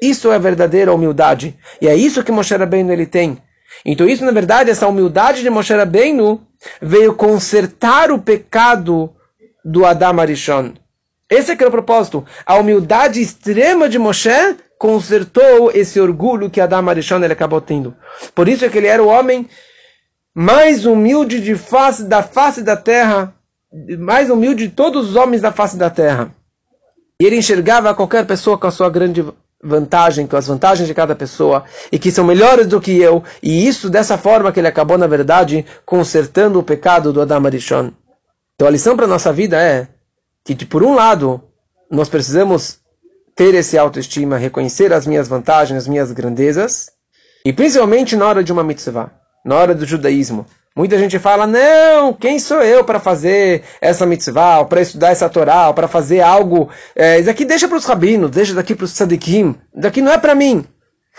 Isso 0.00 0.30
é 0.30 0.38
verdadeira 0.38 0.94
humildade. 0.94 1.58
E 1.80 1.88
é 1.88 1.94
isso 1.94 2.22
que 2.22 2.32
Moshe 2.32 2.54
Rabbeinu 2.54 2.92
ele 2.92 3.06
tem. 3.06 3.38
Então 3.84 4.08
isso, 4.08 4.24
na 4.24 4.32
verdade, 4.32 4.70
essa 4.70 4.86
humildade 4.86 5.42
de 5.42 5.50
Moshe 5.50 5.74
Rabbeinu 5.74 6.40
veio 6.80 7.14
consertar 7.14 8.10
o 8.10 8.18
pecado 8.18 9.10
do 9.64 9.84
Adam 9.84 10.20
Arishon. 10.20 10.72
Esse 11.30 11.52
é 11.52 11.56
que 11.56 11.62
era 11.62 11.68
o 11.68 11.72
propósito. 11.72 12.24
A 12.44 12.56
humildade 12.56 13.20
extrema 13.20 13.88
de 13.88 13.98
Moshe 13.98 14.56
consertou 14.76 15.70
esse 15.72 16.00
orgulho 16.00 16.50
que 16.50 16.60
Adam 16.60 16.88
Arishon 16.88 17.22
ele 17.22 17.32
acabou 17.32 17.60
tendo. 17.60 17.94
Por 18.34 18.48
isso 18.48 18.64
é 18.64 18.68
que 18.68 18.78
ele 18.78 18.88
era 18.88 19.02
o 19.02 19.06
homem 19.06 19.48
mais 20.34 20.86
humilde 20.86 21.40
de 21.40 21.54
face, 21.54 22.04
da 22.04 22.22
face 22.22 22.62
da 22.62 22.76
terra, 22.76 23.32
mais 23.98 24.28
humilde 24.28 24.66
de 24.66 24.74
todos 24.74 25.10
os 25.10 25.16
homens 25.16 25.40
da 25.40 25.52
face 25.52 25.76
da 25.76 25.88
terra. 25.88 26.34
E 27.20 27.26
ele 27.26 27.36
enxergava 27.36 27.94
qualquer 27.94 28.26
pessoa 28.26 28.58
com 28.58 28.66
a 28.66 28.70
sua 28.70 28.90
grande 28.90 29.24
vantagem, 29.62 30.26
com 30.26 30.36
as 30.36 30.46
vantagens 30.46 30.88
de 30.88 30.94
cada 30.94 31.14
pessoa, 31.14 31.64
e 31.92 31.98
que 31.98 32.10
são 32.10 32.24
melhores 32.24 32.66
do 32.66 32.80
que 32.80 32.98
eu, 32.98 33.22
e 33.42 33.68
isso 33.68 33.90
dessa 33.90 34.16
forma 34.16 34.50
que 34.50 34.58
ele 34.58 34.68
acabou, 34.68 34.96
na 34.96 35.06
verdade, 35.06 35.66
consertando 35.84 36.58
o 36.58 36.62
pecado 36.62 37.12
do 37.12 37.20
Adam 37.20 37.44
Arishon. 37.44 37.92
Então 38.54 38.66
a 38.66 38.70
lição 38.70 38.96
para 38.96 39.04
a 39.04 39.08
nossa 39.08 39.32
vida 39.32 39.60
é 39.60 39.86
que, 40.44 40.64
por 40.64 40.82
um 40.82 40.94
lado, 40.94 41.42
nós 41.90 42.08
precisamos 42.08 42.78
ter 43.34 43.54
esse 43.54 43.78
autoestima, 43.78 44.36
reconhecer 44.36 44.92
as 44.92 45.06
minhas 45.06 45.28
vantagens, 45.28 45.78
as 45.78 45.88
minhas 45.88 46.12
grandezas, 46.12 46.90
e 47.44 47.52
principalmente 47.52 48.16
na 48.16 48.26
hora 48.26 48.44
de 48.44 48.52
uma 48.52 48.64
mitzvah, 48.64 49.10
na 49.44 49.56
hora 49.56 49.74
do 49.74 49.86
judaísmo, 49.86 50.46
Muita 50.74 50.96
gente 50.96 51.18
fala, 51.18 51.48
não, 51.48 52.12
quem 52.12 52.38
sou 52.38 52.62
eu 52.62 52.84
para 52.84 53.00
fazer 53.00 53.64
essa 53.80 54.06
mitzvah, 54.06 54.64
para 54.64 54.80
estudar 54.80 55.10
essa 55.10 55.28
Torá, 55.28 55.72
para 55.72 55.88
fazer 55.88 56.20
algo. 56.20 56.70
É, 56.94 57.18
isso 57.18 57.28
aqui 57.28 57.44
deixa 57.44 57.66
para 57.66 57.76
os 57.76 57.84
rabinos, 57.84 58.30
deixa 58.30 58.54
daqui 58.54 58.76
para 58.76 58.84
os 58.84 58.92
tzadikim, 58.92 59.56
daqui 59.74 60.00
não 60.00 60.12
é 60.12 60.18
para 60.18 60.34
mim. 60.34 60.64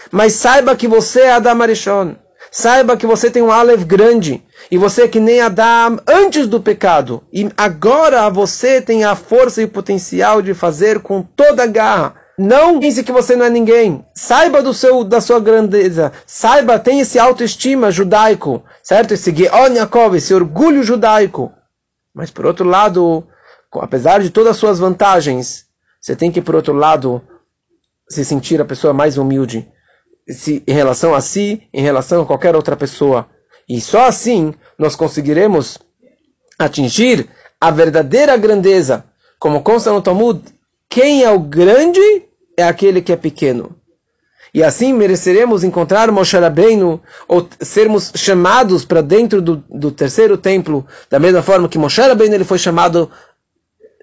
Mas 0.10 0.34
saiba 0.34 0.76
que 0.76 0.88
você 0.88 1.22
é 1.22 1.34
Adam 1.34 1.62
Arishon. 1.62 2.16
Saiba 2.50 2.96
que 2.96 3.06
você 3.06 3.30
tem 3.30 3.42
um 3.42 3.52
Aleph 3.52 3.84
grande. 3.84 4.42
E 4.72 4.78
você 4.78 5.04
é 5.04 5.08
que 5.08 5.20
nem 5.20 5.42
Adam 5.42 6.00
antes 6.08 6.48
do 6.48 6.62
pecado. 6.62 7.22
E 7.32 7.50
agora 7.58 8.30
você 8.30 8.82
tem 8.82 9.04
a 9.04 9.16
força 9.16 9.62
e 9.62 9.66
o 9.66 9.70
potencial 9.70 10.42
de 10.42 10.54
fazer 10.54 11.02
com 11.02 11.22
toda 11.22 11.64
a 11.64 11.68
garra 11.68 12.16
não 12.38 12.80
pense 12.80 13.04
que 13.04 13.12
você 13.12 13.36
não 13.36 13.46
é 13.46 13.50
ninguém. 13.50 14.04
Saiba 14.16 14.64
do 14.64 14.74
seu, 14.74 15.04
da 15.04 15.22
sua 15.22 15.40
grandeza. 15.40 16.12
Saiba, 16.26 16.80
tenha 16.80 17.04
esse 17.04 17.20
autoestima 17.20 17.92
judaico, 17.92 18.64
certo? 18.82 19.14
Esse 19.14 19.36
Geon 19.36 19.74
Yaakov, 19.76 20.16
esse 20.16 20.34
orgulho 20.34 20.82
judaico. 20.84 21.52
Mas 22.14 22.32
por 22.32 22.46
outro 22.46 22.68
lado, 22.68 23.28
apesar 23.74 24.22
de 24.22 24.30
todas 24.30 24.52
as 24.52 24.58
suas 24.58 24.80
vantagens, 24.80 25.66
você 26.00 26.16
tem 26.16 26.32
que, 26.32 26.42
por 26.42 26.56
outro 26.56 26.74
lado, 26.74 27.22
se 28.10 28.26
sentir 28.26 28.60
a 28.60 28.66
pessoa 28.66 28.94
mais 28.94 29.18
humilde 29.18 29.68
se, 30.28 30.64
em 30.66 30.74
relação 30.74 31.14
a 31.14 31.22
si, 31.22 31.68
em 31.74 31.82
relação 31.82 32.24
a 32.24 32.26
qualquer 32.26 32.56
outra 32.56 32.76
pessoa. 32.76 33.28
E 33.72 33.80
só 33.80 34.08
assim 34.08 34.54
nós 34.78 34.98
conseguiremos 34.98 35.80
atingir 36.60 37.30
a 37.60 37.72
verdadeira 37.72 38.36
grandeza. 38.36 39.06
Como 39.40 39.62
consta 39.62 39.94
no 39.94 40.02
Talmud, 40.02 40.42
quem 40.90 41.24
é 41.24 41.32
o 41.32 41.40
grande 41.40 42.02
é 42.58 42.64
aquele 42.64 43.02
que 43.02 43.14
é 43.14 43.16
pequeno. 43.16 43.74
E 44.54 44.62
assim 44.62 44.92
mereceremos 44.92 45.64
encontrar 45.64 46.12
Moshe 46.12 46.38
Rabbeinu, 46.38 47.02
ou 47.30 47.48
sermos 47.62 48.12
chamados 48.14 48.84
para 48.84 49.00
dentro 49.00 49.42
do, 49.42 49.64
do, 49.70 49.90
terceiro 49.90 50.38
templo, 50.38 50.86
da 51.10 51.18
mesma 51.18 51.42
forma 51.42 51.70
que 51.70 51.78
Moshe 51.78 52.02
Rabbeinu 52.02 52.36
ele 52.36 52.44
foi 52.44 52.60
chamado 52.60 53.10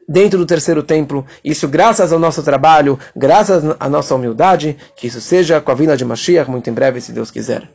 dentro 0.09 0.39
do 0.39 0.47
terceiro 0.47 0.83
templo. 0.83 1.27
Isso 1.45 1.69
graças 1.69 2.11
ao 2.11 2.19
nosso 2.19 2.43
trabalho, 2.43 2.99
graças 3.15 3.63
à 3.79 3.87
nossa 3.87 4.15
humildade, 4.15 4.79
que 4.97 5.09
isso 5.09 5.21
seja 5.21 5.61
com 5.61 5.71
a 5.71 5.75
vinda 5.75 5.95
de 5.95 6.07
Mashiach 6.07 6.51
muito 6.51 6.71
em 6.71 6.73
breve, 6.73 7.03
se 7.03 7.13
Deus 7.13 7.31
quiser. 7.31 7.69